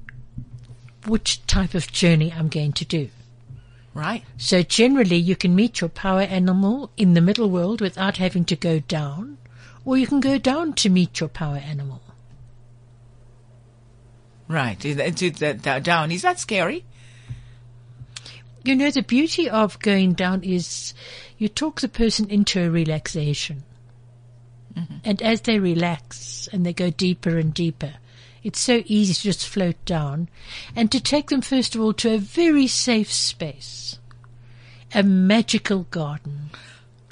[1.06, 3.10] which type of journey I'm going to do.
[3.94, 4.24] Right.
[4.38, 8.56] So generally you can meet your power animal in the middle world without having to
[8.56, 9.38] go down,
[9.84, 12.00] or you can go down to meet your power animal.
[14.48, 14.82] Right.
[14.84, 16.10] Is that- is that down.
[16.10, 16.84] Is that scary?
[18.64, 20.94] You know, the beauty of going down is
[21.36, 23.64] you talk the person into a relaxation.
[24.74, 24.96] Mm-hmm.
[25.04, 27.94] And as they relax and they go deeper and deeper,
[28.42, 30.28] it's so easy to just float down
[30.74, 33.98] and to take them, first of all, to a very safe space,
[34.94, 36.50] a magical garden.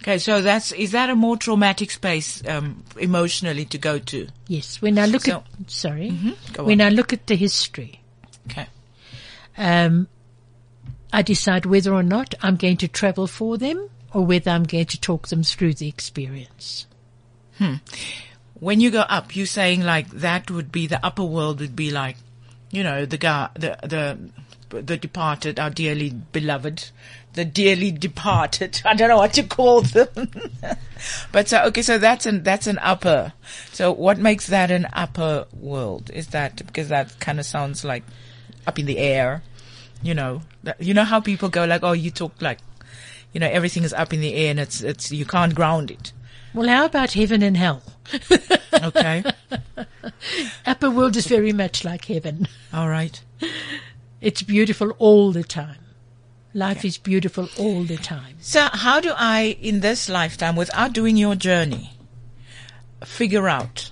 [0.03, 4.29] Okay, so that's is that a more traumatic space um, emotionally to go to?
[4.49, 6.11] Yes, when I look So- at, sorry,
[6.55, 6.81] Go when.
[6.81, 8.01] I look at the history,
[8.51, 8.67] Okay.
[9.59, 10.09] um,
[11.13, 14.87] I decide whether or not I'm going to travel for them or whether I'm going
[14.87, 16.87] to talk them through the experience.
[18.61, 21.91] When you go up, you're saying like that would be the upper world would be
[21.91, 22.17] like,
[22.71, 24.19] you know, the guy, the the
[24.81, 26.91] the departed, our dearly beloved,
[27.33, 28.81] the dearly departed.
[28.85, 30.09] I don't know what to call them.
[31.33, 33.33] but so okay, so that's an that's an upper.
[33.73, 36.11] So what makes that an upper world?
[36.13, 38.05] Is that because that kind of sounds like
[38.67, 39.43] up in the air,
[40.03, 40.43] you know?
[40.63, 42.59] That- You know how people go like, oh, you talk like,
[43.33, 46.13] you know, everything is up in the air and it's it's you can't ground it.
[46.55, 47.83] Well, how about heaven and hell?
[48.83, 49.23] Okay,
[50.65, 52.49] Upper world is very much like heaven.
[52.73, 53.21] all right.
[54.23, 55.77] It's beautiful all the time.
[56.55, 58.37] Life is beautiful all the time.
[58.41, 61.91] So how do I, in this lifetime, without doing your journey,
[63.05, 63.91] figure out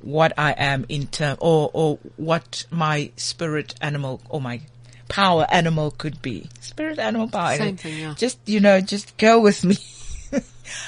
[0.00, 4.60] what I am in term, or, or what my spirit animal or my
[5.08, 6.48] power animal could be?
[6.60, 7.56] Spirit animal power.
[7.56, 8.14] Same thing, yeah.
[8.16, 9.76] Just, you know, just go with me.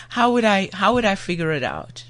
[0.09, 2.05] how would I, how would I figure it out?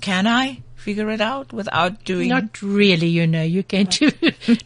[0.00, 2.28] Can I figure it out without doing?
[2.28, 3.42] Not really, you know.
[3.42, 4.10] You're going to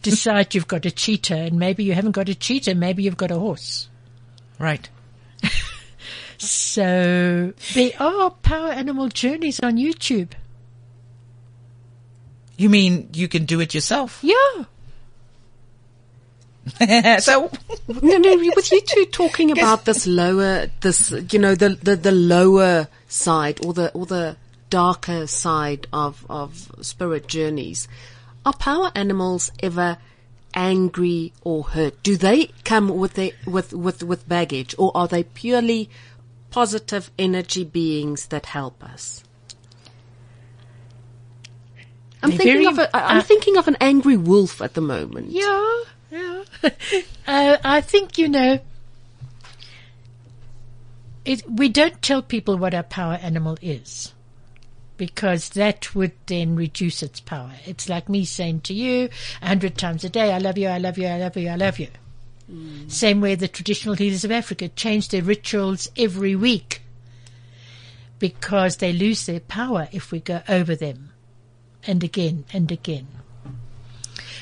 [0.01, 3.31] decide you've got a cheetah and maybe you haven't got a cheetah, maybe you've got
[3.31, 3.89] a horse.
[4.59, 4.89] right.
[6.37, 10.31] So there are power animal journeys on YouTube.
[12.57, 14.19] You mean you can do it yourself?
[14.21, 14.65] Yeah.
[17.19, 17.51] so,
[17.87, 22.11] No, no, with you two talking about this lower, this, you know, the, the, the
[22.11, 24.37] lower side or the, or the
[24.69, 27.87] darker side of, of spirit journeys,
[28.45, 29.97] are power animals ever
[30.53, 32.01] angry or hurt?
[32.03, 35.89] Do they come with their, with, with, with baggage or are they purely
[36.49, 39.23] positive energy beings that help us?
[42.23, 44.81] I'm They're thinking very- of a, I'm uh, thinking of an angry wolf at the
[44.81, 45.29] moment.
[45.29, 45.83] Yeah,
[46.15, 46.43] yeah.
[47.27, 48.59] uh, I think, you know,
[51.23, 54.13] it, we don't tell people what our power animal is
[54.97, 57.51] because that would then reduce its power.
[57.65, 59.09] It's like me saying to you
[59.41, 61.55] a hundred times a day, I love you, I love you, I love you, I
[61.55, 61.89] love you.
[62.87, 66.81] Same way the traditional healers of Africa change their rituals every week
[68.19, 71.09] because they lose their power if we go over them
[71.87, 73.07] and again and again.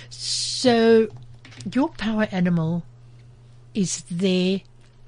[0.10, 1.08] So
[1.72, 2.84] your power animal
[3.74, 4.62] is there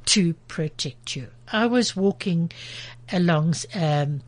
[0.05, 1.27] to protect you.
[1.51, 2.51] I was walking
[3.11, 4.21] along um,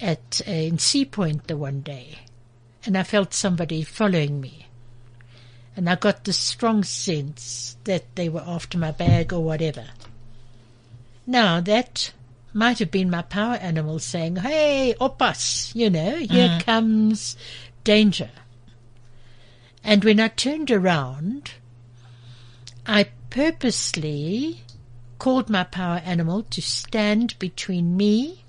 [0.00, 2.18] at uh, in Sea Point the one day,
[2.84, 4.66] and I felt somebody following me,
[5.76, 9.86] and I got the strong sense that they were after my bag or whatever.
[11.26, 12.12] Now that
[12.52, 17.36] might have been my power animal saying, "Hey, oppas, you know, here comes
[17.84, 18.30] danger."
[19.84, 21.52] And when I turned around,
[22.86, 24.62] I purposely
[25.18, 28.44] called my power animal to stand between me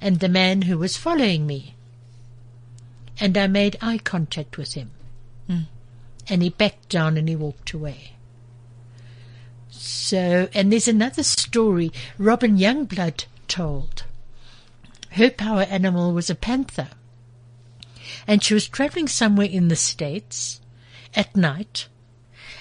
[0.00, 1.74] and the man who was following me.
[3.18, 4.90] And I made eye contact with him.
[5.46, 5.60] Hmm.
[6.28, 8.12] And he backed down and he walked away.
[9.70, 14.04] So, and there's another story Robin Youngblood told.
[15.10, 16.88] Her power animal was a panther.
[18.26, 20.60] And she was traveling somewhere in the States
[21.16, 21.88] at night.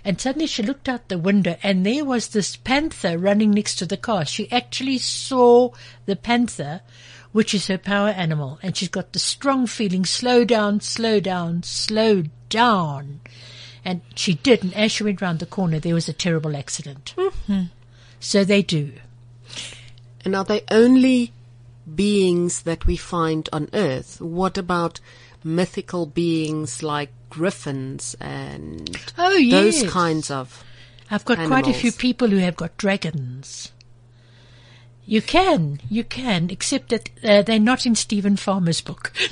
[0.04, 3.86] And suddenly she looked out the window and there was this panther running next to
[3.86, 4.24] the car.
[4.24, 5.72] She actually saw
[6.06, 6.82] the panther,
[7.32, 8.60] which is her power animal.
[8.62, 13.22] And she's got the strong feeling, slow down, slow down, slow down.
[13.84, 14.64] And she did.
[14.64, 17.16] And as she went round the corner, there was a terrible accident.
[17.18, 17.64] Mm-hmm.
[18.20, 18.94] So they do.
[20.24, 21.34] And are they only
[21.94, 24.22] beings that we find on Earth?
[24.22, 25.00] What about
[25.44, 30.64] mythical beings like griffins and Oh, those kinds of?
[31.12, 33.74] I've got quite a few people who have got dragons.
[35.08, 39.12] You can, you can, except that uh, they're not in Steven Farmer's book.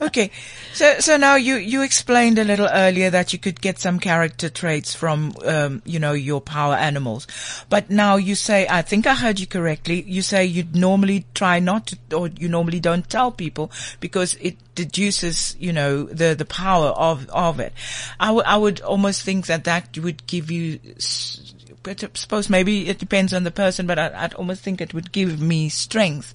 [0.00, 0.30] Okay.
[0.72, 4.48] So, so now you, you explained a little earlier that you could get some character
[4.48, 7.26] traits from, um, you know, your power animals.
[7.68, 10.02] But now you say, I think I heard you correctly.
[10.02, 14.56] You say you'd normally try not to, or you normally don't tell people because it
[14.74, 17.72] deduces, you know, the, the power of, of it.
[18.18, 21.43] I would I would almost think that that would give you, s-
[21.86, 25.12] I suppose maybe it depends on the person, but I, I'd almost think it would
[25.12, 26.32] give me strength,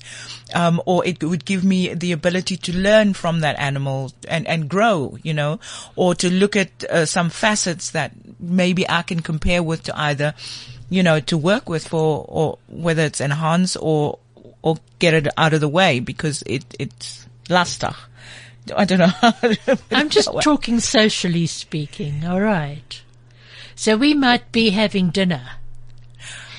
[0.53, 4.69] um, or it would give me the ability to learn from that animal and, and
[4.69, 5.59] grow, you know,
[5.95, 10.33] or to look at uh, some facets that maybe I can compare with to either,
[10.89, 14.19] you know, to work with for, or whether it's enhance or,
[14.61, 17.95] or get it out of the way because it, it's lastig.
[18.75, 19.07] I don't know.
[19.07, 23.01] how to put it I'm just talking socially speaking, all right.
[23.80, 25.51] So we might be having dinner,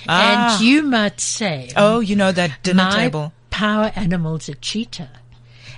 [0.08, 0.56] Ah.
[0.56, 3.32] and you might say, Oh, you know that dinner my table.
[3.50, 5.10] power animal's a cheetah.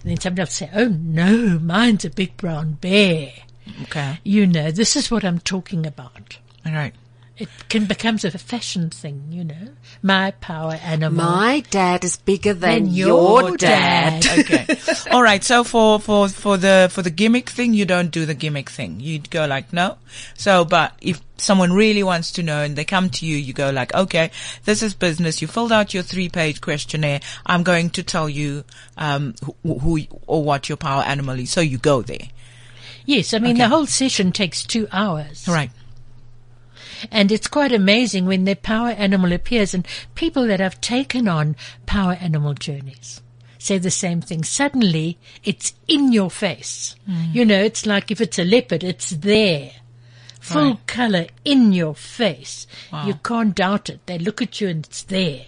[0.03, 3.32] And then somebody else say, oh no, mine's a big brown bear.
[3.82, 4.20] Okay.
[4.22, 6.38] You know, this is what I'm talking about.
[6.64, 6.95] All right.
[7.39, 9.68] It can becomes a fashion thing, you know.
[10.03, 11.24] My power animal.
[11.24, 14.22] My dad is bigger than, Than your, your dad.
[14.22, 14.39] dad.
[14.41, 14.76] okay.
[15.11, 15.43] All right.
[15.43, 19.01] So for, for, for the, for the gimmick thing, you don't do the gimmick thing.
[19.01, 19.97] You'd go like, no.
[20.35, 23.70] So, but if someone really wants to know and they come to you, you go
[23.70, 24.30] like, okay,
[24.66, 25.41] this is business.
[25.41, 27.20] You filled out your three page questionnaire.
[27.47, 28.64] I'm going to tell you,
[28.99, 31.51] um, who, who or what your power animal is.
[31.51, 32.28] So you go there.
[33.07, 33.62] Yes, I mean Okay.
[33.64, 35.49] the whole session takes two hours.
[35.49, 35.70] Right.
[37.11, 41.57] And it's quite amazing when their power animal appears and people that have taken on
[41.86, 43.20] power animal journeys
[43.59, 44.42] say the same thing.
[44.42, 46.96] Suddenly it's in your face.
[47.32, 49.70] You know, it's like if it's a leopard, it's there.
[50.40, 50.86] Full Right.
[50.88, 52.66] color in your face.
[53.07, 54.00] You can't doubt it.
[54.07, 55.44] They look at you and it's there.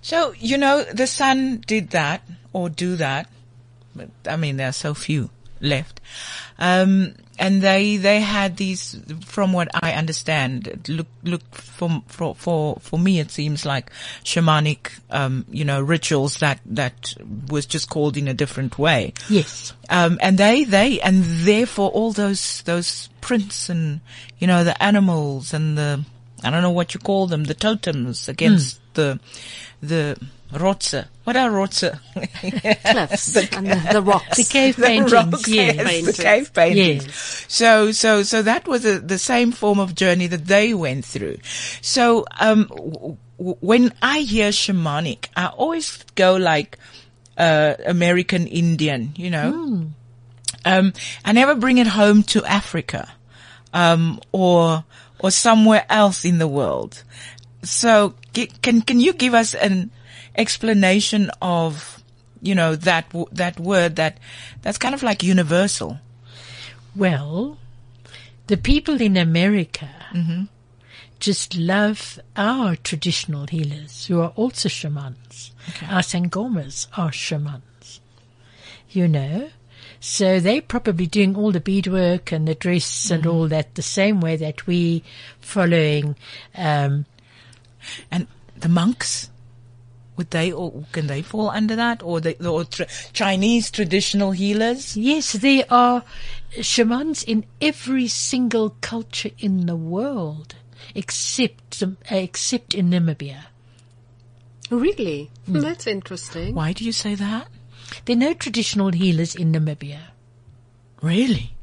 [0.00, 2.22] So, you know, the sun did that
[2.52, 3.28] or do that.
[3.96, 5.30] But I mean, there are so few
[5.60, 6.00] left.
[6.60, 12.76] Um, and they, they had these, from what I understand, look, look for, for, for,
[12.80, 13.90] for me, it seems like
[14.22, 17.14] shamanic, um, you know, rituals that, that
[17.48, 19.14] was just called in a different way.
[19.30, 19.72] Yes.
[19.88, 24.00] Um, and they, they, and therefore all those, those prints and,
[24.38, 26.04] you know, the animals and the,
[26.44, 29.18] I don't know what you call them, the totems against the,
[29.80, 30.20] the
[30.52, 31.06] rotse.
[31.24, 31.90] What are rotse?
[32.14, 34.36] Cliffs and the, the rocks.
[34.36, 35.76] The cave The paintings, rocks, yes.
[35.76, 37.04] yes, the cave paintings.
[37.06, 37.44] Yes.
[37.48, 41.38] So, so, so that was a, the same form of journey that they went through.
[41.82, 46.78] So, um, w- w- when I hear shamanic, I always go like,
[47.38, 49.86] uh, American Indian, you know?
[50.64, 50.92] Um,
[51.24, 53.08] I never bring it home to Africa,
[53.72, 54.84] um, or,
[55.20, 57.02] or somewhere else in the world.
[57.62, 59.90] So can, can you give us an
[60.40, 62.02] explanation of,
[62.40, 64.18] you know, that, w- that word that,
[64.62, 65.98] that's kind of like universal?
[66.96, 67.58] Well,
[68.46, 69.88] the people in America
[71.20, 75.52] just love our traditional healers who are also shamans.
[75.88, 78.00] Our sangomas are shamans.
[78.88, 79.50] You know?
[80.00, 84.20] So they're probably doing all the beadwork and the dress and all that the same
[84.20, 85.04] way that we
[85.40, 86.16] following
[86.56, 87.04] um,
[88.10, 88.26] And
[88.58, 89.29] the monks,
[90.20, 94.94] would they or can they fall under that, or the or tra- Chinese traditional healers?
[94.94, 96.04] Yes, there are
[96.60, 100.56] shamans in every single culture in the world,
[100.94, 103.44] except uh, except in Namibia.
[104.68, 105.30] Really?
[105.48, 106.54] Well, that's interesting.
[106.54, 107.48] Why do you say that?
[108.04, 110.00] There are no traditional healers in Namibia.
[111.00, 111.54] Really?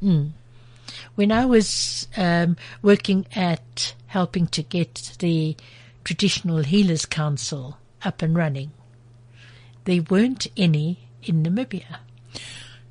[1.14, 5.55] When I was um, working at helping to get the
[6.03, 8.71] Traditional Healers Council up and running,
[9.85, 11.99] there weren't any in Namibia.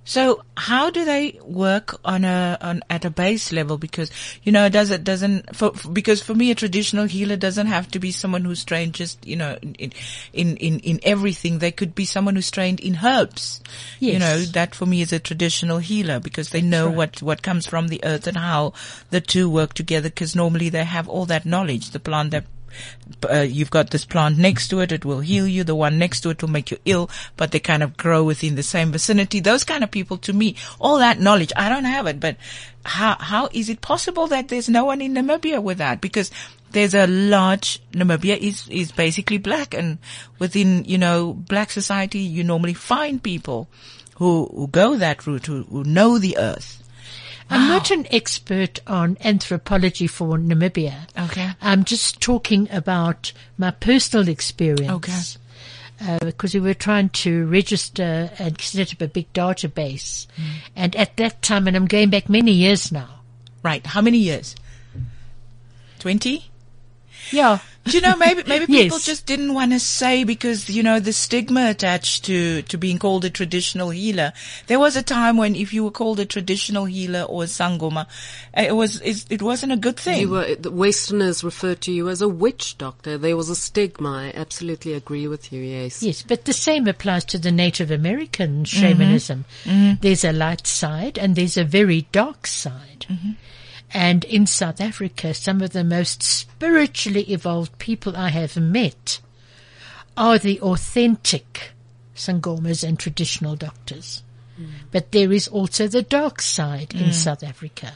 [0.09, 3.77] So how do they work on a on at a base level?
[3.77, 4.13] Because
[4.45, 7.91] you know, does it doesn't for, for- because for me a traditional healer doesn't have
[7.91, 9.93] to be someone who's trained just you know in
[10.33, 11.59] in in, in everything.
[11.59, 13.61] They could be someone who's trained in herbs.
[13.99, 17.67] You know, that for me is a traditional healer because they know what what comes
[17.67, 18.75] from the earth and how
[19.11, 20.09] the two work together.
[20.09, 21.91] Because normally they have all that knowledge.
[21.91, 22.45] The plant that
[23.31, 25.65] uh, you've got this plant next to it, it will heal you.
[25.65, 28.55] The one next to it will make you ill, but they kind of grow within
[28.55, 29.41] the same vicinity.
[29.41, 32.37] Those kind of people to me, all that knowledge, I don't have it, but
[32.85, 36.01] how, how is it possible that there's no one in Namibia with that?
[36.01, 36.31] Because
[36.73, 39.99] there's a large, Namibia is, is basically black and
[40.39, 43.69] within, you know, black society, you normally find people
[44.17, 46.83] who, who go that route, who, who know the earth.
[47.49, 51.07] I'm not an expert on anthropology for Namibia.
[51.31, 51.51] Okay.
[51.61, 54.91] I'm just talking about my personal experience.
[54.91, 55.21] Okay.
[55.99, 60.27] Uh, because we were trying to register and set up a big database.
[60.75, 63.21] And at that time, and I'm going back many years now.
[63.63, 63.87] Right.
[63.87, 64.55] How many years?
[66.01, 66.51] 20?
[67.31, 67.61] Yeah.
[67.87, 69.07] Do you know, maybe, maybe people Yes.
[69.07, 73.25] just didn't want to say because, you know, the stigma attached to, to being called
[73.25, 74.33] a traditional healer.
[74.67, 78.07] There was a time when if you were called a traditional healer or a sangoma,
[78.57, 80.21] uh, it was, it, it wasn't a good thing.
[80.21, 83.17] You were, the Westerners referred to you as a witch doctor.
[83.19, 84.11] There was a stigma.
[84.11, 85.63] I absolutely agree with you.
[85.63, 86.03] Yes.
[86.03, 89.45] Yes, but the same applies to the Native American shamanism.
[89.65, 93.07] There's a light side and there's a very dark side.
[93.93, 99.21] And in South Africa, some of the most spiritually evolved people I have met
[100.17, 101.71] are the authentic
[102.15, 104.23] sangomas and traditional doctors.
[104.61, 104.69] Mm.
[104.91, 107.13] But there is also the dark side in mm.
[107.13, 107.95] South Africa.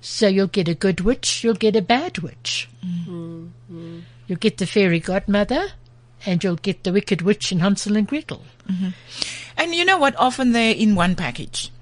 [0.00, 2.68] So you'll get a good witch, you'll get a bad witch.
[2.84, 3.46] Mm-hmm.
[3.72, 4.00] Mm-hmm.
[4.26, 5.68] You'll get the fairy godmother,
[6.24, 8.42] and you'll get the wicked witch in Hansel and Gretel.
[8.68, 8.90] Mm-hmm.
[9.56, 10.14] And you know what?
[10.16, 11.72] Often they're in one package.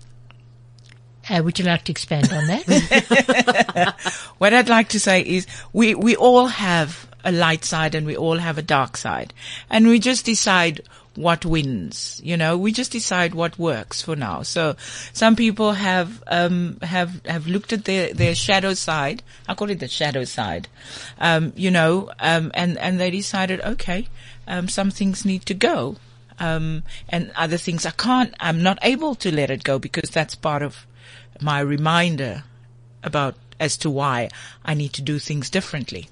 [1.29, 3.95] Uh, would you like to expand on that?
[4.39, 8.17] What I'd like to say is we, we all have a light side and we
[8.17, 9.33] all have a dark side
[9.71, 10.83] and we just decide
[11.17, 14.43] what wins, you know, we just decide what works for now.
[14.43, 14.75] So
[15.13, 19.23] some people have, um, have, have looked at their, their shadow side.
[19.49, 20.69] I call it the shadow side.
[21.21, 24.09] Um, you know, um, and, and they decided, okay,
[24.49, 25.97] um, some things need to go.
[26.41, 30.35] Um, and other things I can't, I'm not able to let it go because that's
[30.35, 30.85] part of
[31.41, 32.45] my reminder
[33.03, 34.29] about as to why
[34.65, 36.09] I need to do things differently.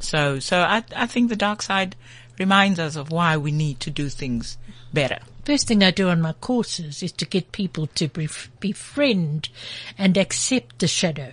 [0.00, 1.96] So, so I, I think the dark side
[2.38, 4.58] reminds us of why we need to do things
[4.92, 5.18] better.
[5.44, 9.48] First thing I do on my courses is to get people to bef- befriend
[9.96, 11.32] and accept the shadow.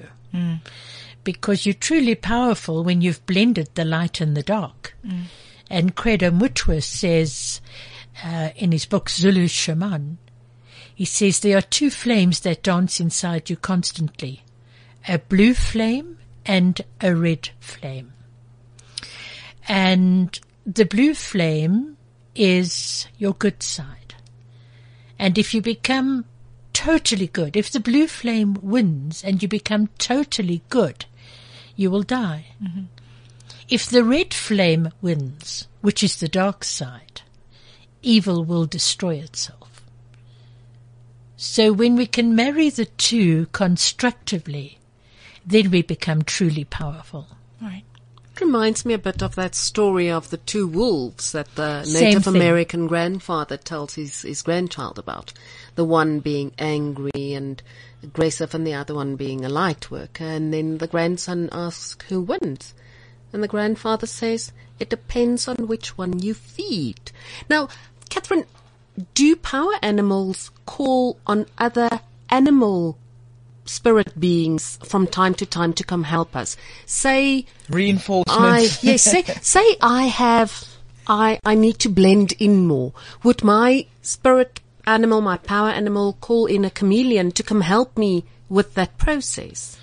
[1.23, 4.95] Because you're truly powerful when you've blended the light and the dark.
[5.69, 7.61] And Credo Mutwa says
[8.23, 10.17] uh, in his book Zulu Shaman,
[10.95, 14.41] he says there are two flames that dance inside you constantly
[15.07, 18.11] a blue flame and a red flame.
[19.67, 21.97] And the blue flame
[22.33, 24.15] is your good side.
[25.19, 26.25] And if you become
[26.73, 31.05] totally good, if the blue flame wins and you become totally good,
[31.75, 32.47] you will die.
[32.63, 32.83] Mm-hmm.
[33.69, 37.21] If the red flame wins, which is the dark side,
[38.01, 39.74] evil will destroy itself.
[41.38, 44.79] So when we can marry the two constructively,
[45.45, 47.27] then we become truly powerful.
[47.61, 47.83] Right.
[48.33, 52.27] It reminds me a bit of that story of the two wolves that the Native.
[52.27, 55.31] American grandfather tells his, his grandchild about.
[55.75, 57.61] The one being angry and
[58.03, 60.25] aggressive and the other one being a light worker.
[60.25, 62.73] And then the grandson asks who wins.
[63.31, 67.11] And the grandfather says, it depends on which one you feed.
[67.49, 67.69] Now,
[68.09, 68.45] Catherine,
[69.13, 72.97] do power animals call on other animal
[73.65, 76.55] spirit beings from time to time to come help us?
[76.85, 78.39] Say, Reinforcement.
[78.39, 80.67] I yes, say say I have
[81.07, 82.93] I I need to blend in more.
[83.23, 88.23] Would my spirit animal, my power animal, call in a chameleon to come help me
[88.49, 89.77] with that process?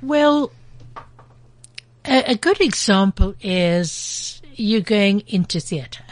[0.00, 0.52] Well,
[2.04, 6.04] a, a good example is you going into theatre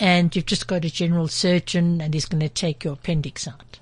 [0.00, 3.78] and you've just got a general surgeon and he's going to take your appendix out.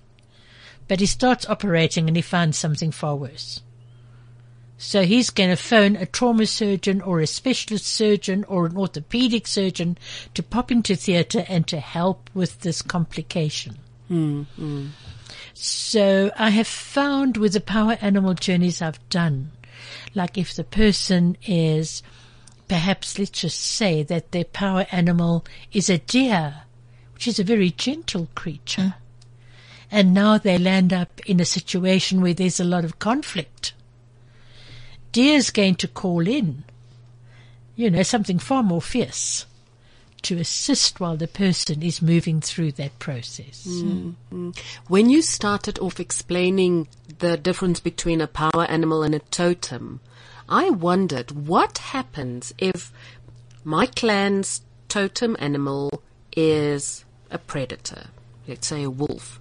[0.88, 3.62] But he starts operating and he finds something far worse.
[4.78, 9.46] So he's going to phone a trauma surgeon or a specialist surgeon or an orthopedic
[9.46, 9.96] surgeon
[10.34, 13.76] to pop into theatre and to help with this complication.
[14.08, 14.86] Hmm, hmm.
[15.54, 19.50] So I have found with the power animal journeys I've done,
[20.14, 22.02] like if the person is
[22.68, 26.62] perhaps let's just say that their power animal is a deer,
[27.14, 28.94] which is a very gentle creature.
[28.94, 29.02] Hmm.
[29.90, 33.72] And now they land up in a situation where there's a lot of conflict.
[35.12, 36.64] Deer's going to call in,
[37.74, 39.46] you know, something far more fierce
[40.22, 43.64] to assist while the person is moving through that process.
[43.64, 44.50] Hmm.
[44.88, 46.88] When you started off explaining
[47.20, 50.00] the difference between a power animal and a totem,
[50.48, 52.92] I wondered what happens if
[53.64, 56.02] my clan's totem animal
[56.36, 58.06] is a predator,
[58.46, 59.40] let's say a wolf,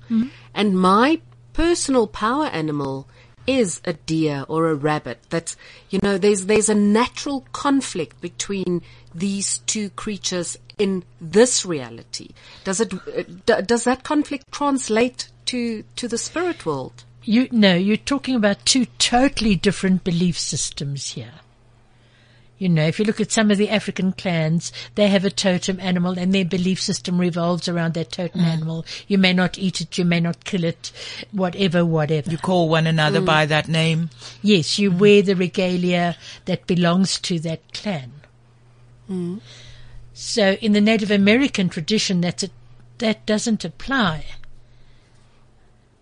[0.53, 1.21] and my
[1.53, 3.07] personal power animal
[3.47, 5.19] is a deer or a rabbit.
[5.29, 5.55] That's,
[5.89, 8.81] you know, there's, there's a natural conflict between
[9.15, 12.29] these two creatures in this reality.
[12.65, 17.05] Does it, uh, does that conflict translate to, to the spirit world?
[17.27, 21.33] You no, you're talking about two totally different belief systems here.
[22.57, 25.77] You know, if you look at some of the African clans, they have a totem
[25.81, 28.45] animal and their belief system revolves around that totem mm.
[28.45, 28.85] animal.
[29.09, 30.93] You may not eat it, you may not kill it,
[31.33, 32.31] whatever, whatever.
[32.31, 33.25] You call one another mm.
[33.25, 34.09] by that name.
[34.41, 34.97] Yes, you mm.
[34.97, 36.15] wear the regalia
[36.45, 38.13] that belongs to that clan.
[40.13, 42.49] So in the Native American tradition, that's a,
[42.99, 44.25] that doesn't apply.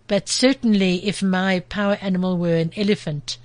[0.08, 3.38] But certainly if my power animal were an elephant,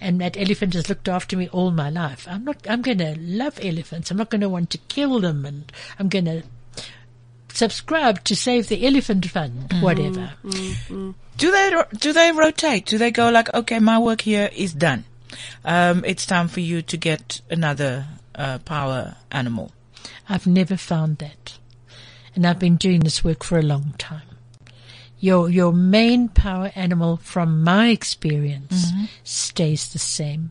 [0.00, 3.16] and that elephant has looked after me all my life, I'm not, I'm going to
[3.18, 4.10] love elephants.
[4.10, 6.42] I'm not going to want to kill them and I'm going to
[7.52, 10.32] subscribe to Save the Elephant Fund, whatever.
[11.36, 12.86] Do they do they rotate?
[12.86, 15.04] Do they go like, okay, my work here is done.
[15.64, 19.72] Um, it's time for you to get another uh, power animal.
[20.28, 21.58] I've never found that.
[22.34, 24.29] And I've been doing this work for a long time.
[25.20, 28.86] Your, your main power animal from my experience
[29.22, 30.50] stays the same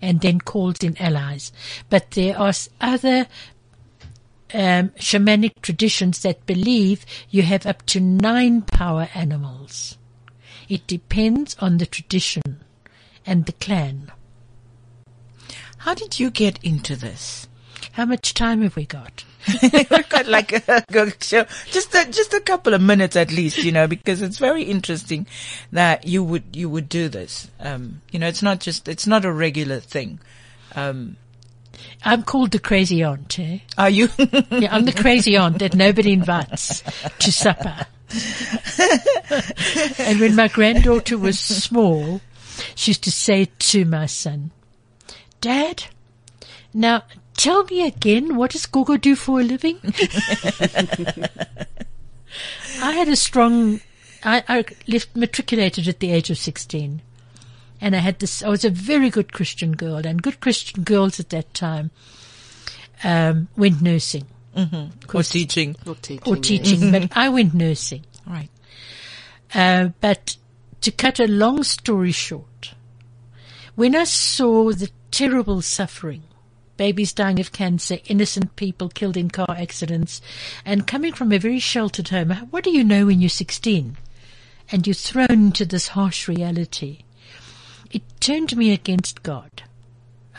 [0.00, 1.50] and then calls in allies.
[1.88, 3.26] But there are other
[4.54, 9.98] um, shamanic traditions that believe you have up to nine power animals.
[10.68, 12.42] It depends on the tradition
[13.26, 14.12] and the clan.
[15.78, 17.48] How did you get into this?
[17.92, 19.24] How much time have we got?
[19.62, 23.58] We've got like a good show, just a, just a couple of minutes at least,
[23.58, 25.26] you know, because it's very interesting
[25.72, 27.48] that you would you would do this.
[27.60, 30.20] Um, you know, it's not just it's not a regular thing.
[30.74, 31.16] Um,
[32.04, 33.58] I'm called the crazy aunt, eh?
[33.76, 34.08] are you?
[34.50, 36.82] Yeah, I'm the crazy aunt that nobody invites
[37.20, 37.86] to supper.
[39.98, 42.20] and when my granddaughter was small,
[42.74, 44.50] she used to say to my son,
[45.40, 45.84] Dad,
[46.74, 47.04] now
[47.38, 49.78] tell me again, what does Gogo do for a living?
[52.82, 53.80] I had a strong,
[54.22, 57.00] I, I left matriculated at the age of 16.
[57.80, 61.18] And I had this, I was a very good Christian girl and good Christian girls
[61.18, 61.90] at that time,
[63.02, 64.26] um, went nursing
[65.14, 65.76] or teaching?
[65.86, 66.32] Or teaching.
[66.32, 68.04] or teaching, but I went nursing.
[68.26, 68.50] Right.
[69.54, 70.36] Uh, but
[70.80, 72.74] to cut a long story short,
[73.76, 76.24] when I saw the terrible suffering,
[76.78, 80.22] babies dying of cancer, innocent people killed in car accidents,
[80.64, 83.98] and coming from a very sheltered home, what do you know when you're 16?
[84.72, 87.00] And you're thrown into this harsh reality.
[87.90, 89.62] It turned me against God.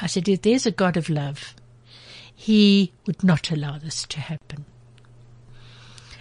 [0.01, 1.53] I said, if there's a God of love,
[2.33, 4.65] He would not allow this to happen.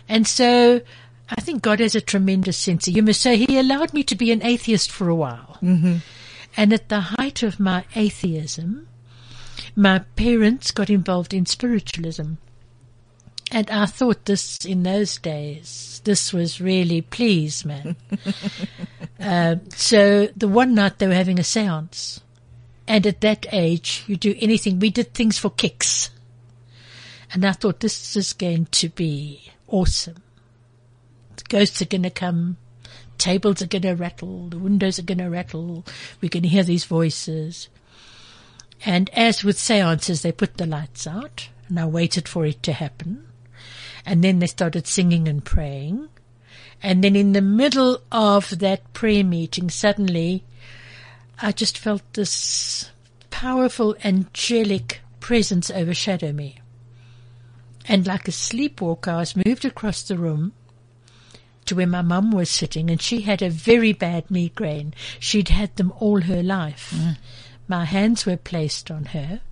[0.08, 0.80] And so
[1.30, 3.12] I think God has a tremendous sense of humor.
[3.12, 5.58] So he allowed me to be an atheist for a while.
[5.62, 5.96] Mm-hmm.
[6.56, 8.88] And at the height of my atheism,
[9.78, 12.32] my parents got involved in spiritualism.
[13.52, 17.94] And I thought this in those days, this was really please, man.
[19.20, 22.20] uh, so the one night they were having a seance.
[22.88, 24.80] And at that age, you do anything.
[24.80, 26.10] We did things for kicks.
[27.32, 30.24] And I thought this is going to be awesome.
[31.36, 32.56] The ghosts are going to come.
[33.16, 34.48] Tables are going to rattle.
[34.48, 35.86] The windows are going to rattle.
[36.20, 37.68] We're going to hear these voices.
[38.84, 42.72] And as with seances, they put the lights out and I waited for it to
[42.72, 43.26] happen.
[44.06, 46.08] And then they started singing and praying.
[46.82, 50.44] And then in the middle of that prayer meeting, suddenly
[51.40, 52.90] I just felt this
[53.30, 56.58] powerful angelic presence overshadow me.
[57.86, 60.52] And like a sleepwalker, I was moved across the room
[61.66, 64.94] to where my mum was sitting and she had a very bad migraine.
[65.18, 66.92] She'd had them all her life.
[66.96, 67.18] Mm.
[67.68, 69.42] My hands were placed on her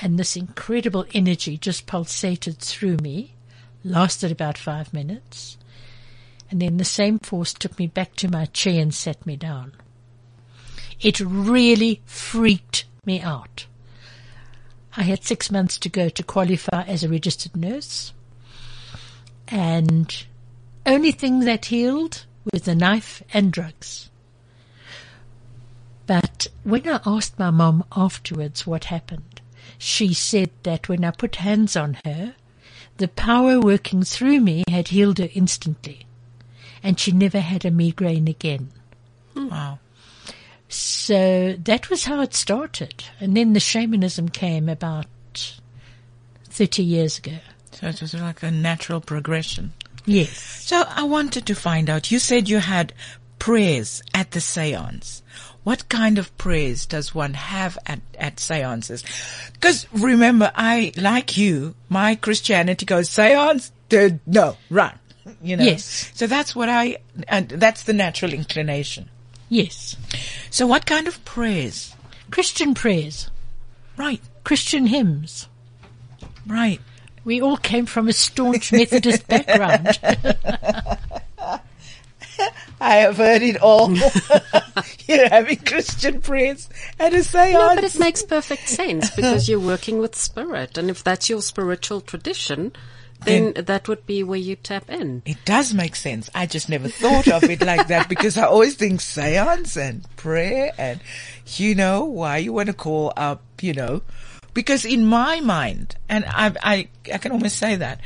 [0.00, 3.34] and this incredible energy just pulsated through me,
[3.82, 5.56] lasted about five minutes.
[6.50, 9.72] And then the same force took me back to my chair and sat me down.
[11.00, 13.66] It really freaked me out.
[14.96, 18.12] I had six months to go to qualify as a registered nurse.
[19.48, 20.24] And
[20.86, 24.10] only thing that healed was the knife and drugs.
[26.08, 29.42] But when I asked my mom afterwards what happened,
[29.76, 32.34] she said that when I put hands on her,
[32.96, 36.06] the power working through me had healed her instantly.
[36.82, 38.70] And she never had a migraine again.
[39.34, 39.48] Hmm.
[39.48, 39.78] Wow.
[40.70, 43.04] So that was how it started.
[43.20, 45.06] And then the shamanism came about
[46.44, 47.36] 30 years ago.
[47.72, 49.74] So it was like a natural progression.
[50.06, 50.38] Yes.
[50.38, 52.94] So I wanted to find out, you said you had
[53.38, 55.22] prayers at the seance.
[55.68, 59.04] What kind of prayers does one have at, at seances?
[59.52, 64.98] Because remember, I, like you, my Christianity goes, seance, dude, no, run.
[65.42, 65.64] you know.
[65.64, 66.10] Yes.
[66.14, 66.96] So that's what I,
[67.28, 69.10] and that's the natural inclination.
[69.50, 69.94] Yes.
[70.48, 71.94] So what kind of prayers?
[72.30, 73.28] Christian prayers,
[73.98, 75.48] Right, Christian hymns.
[76.46, 76.80] right.
[77.26, 79.98] We all came from a staunch Methodist background.
[82.80, 83.90] I have heard it all.
[85.06, 86.68] You're having Christian prayers
[86.98, 87.54] and a seance.
[87.54, 90.76] No, but it makes perfect sense because you're working with spirit.
[90.76, 92.72] And if that's your spiritual tradition,
[93.20, 95.22] then that would be where you tap in.
[95.24, 96.30] It does make sense.
[96.34, 100.72] I just never thought of it like that because I always think seance and prayer
[100.78, 101.00] and,
[101.56, 104.02] you know, why you want to call up, you know,
[104.54, 108.00] because in my mind, and I, I, I can almost say that,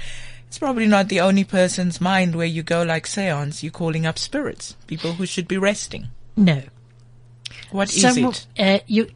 [0.53, 4.19] it's probably not the only person's mind where you go like seance, you're calling up
[4.19, 6.09] spirits, people who should be resting.
[6.37, 6.65] no.
[7.71, 8.47] What is Some- it?
[8.59, 9.09] Uh, you,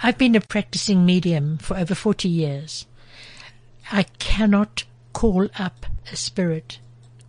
[0.00, 2.86] I've been a practicing medium for over 40 years.
[3.90, 6.78] I cannot call up a spirit.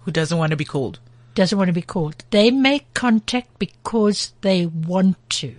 [0.01, 0.99] Who doesn't want to be called?
[1.33, 2.23] Doesn't want to be called.
[2.29, 5.55] They make contact because they want to.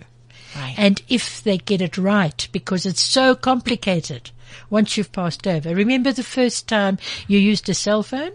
[0.55, 0.75] Right.
[0.77, 4.31] And if they get it right, because it's so complicated
[4.69, 5.73] once you've passed over.
[5.73, 6.97] Remember the first time
[7.27, 8.33] you used a cell phone?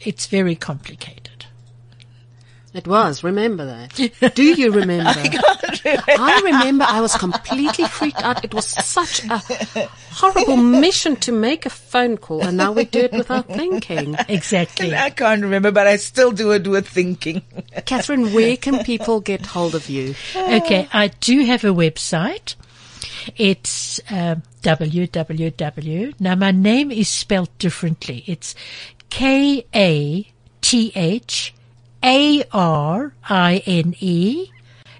[0.00, 1.23] It's very complicated.
[2.74, 4.34] It was, remember that.
[4.34, 5.12] Do you remember?
[5.14, 8.44] I remember I was completely freaked out.
[8.44, 9.38] It was such a
[10.10, 14.16] horrible mission to make a phone call and now we do it without thinking.
[14.28, 14.92] Exactly.
[14.92, 17.42] I can't remember, but I still do it with thinking.
[17.86, 20.16] Catherine, where can people get hold of you?
[20.34, 22.56] Okay, I do have a website.
[23.36, 26.14] It's uh, www.
[26.20, 28.24] Now my name is spelled differently.
[28.26, 28.56] It's
[29.10, 30.28] K A
[30.60, 31.54] T H
[32.04, 34.50] A R I N E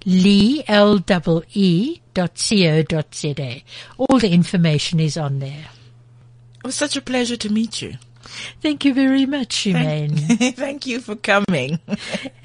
[0.07, 3.35] Lee L double E dot co dot za.
[3.99, 5.67] All the information is on there.
[6.59, 7.95] It was such a pleasure to meet you.
[8.63, 10.55] Thank you very much, Shemaine.
[10.57, 11.79] Thank you for coming.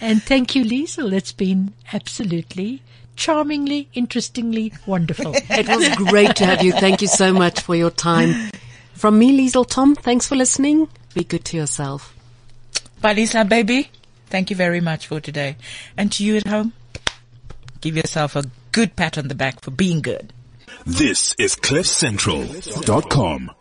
[0.02, 1.14] and thank you, Liesel.
[1.14, 2.82] It's been absolutely
[3.16, 5.34] charmingly, interestingly wonderful.
[5.36, 6.74] It was great to have you.
[6.74, 8.52] Thank you so much for your time.
[8.94, 10.90] From me, Liesel Tom, thanks for listening.
[11.14, 12.14] Be good to yourself.
[13.02, 13.90] Balisa, baby,
[14.30, 15.56] thank you very much for today.
[15.98, 16.74] And to you at home,
[17.82, 20.34] give yourself a good pat on the back for being good.
[20.86, 23.52] This is CliffCentral.com.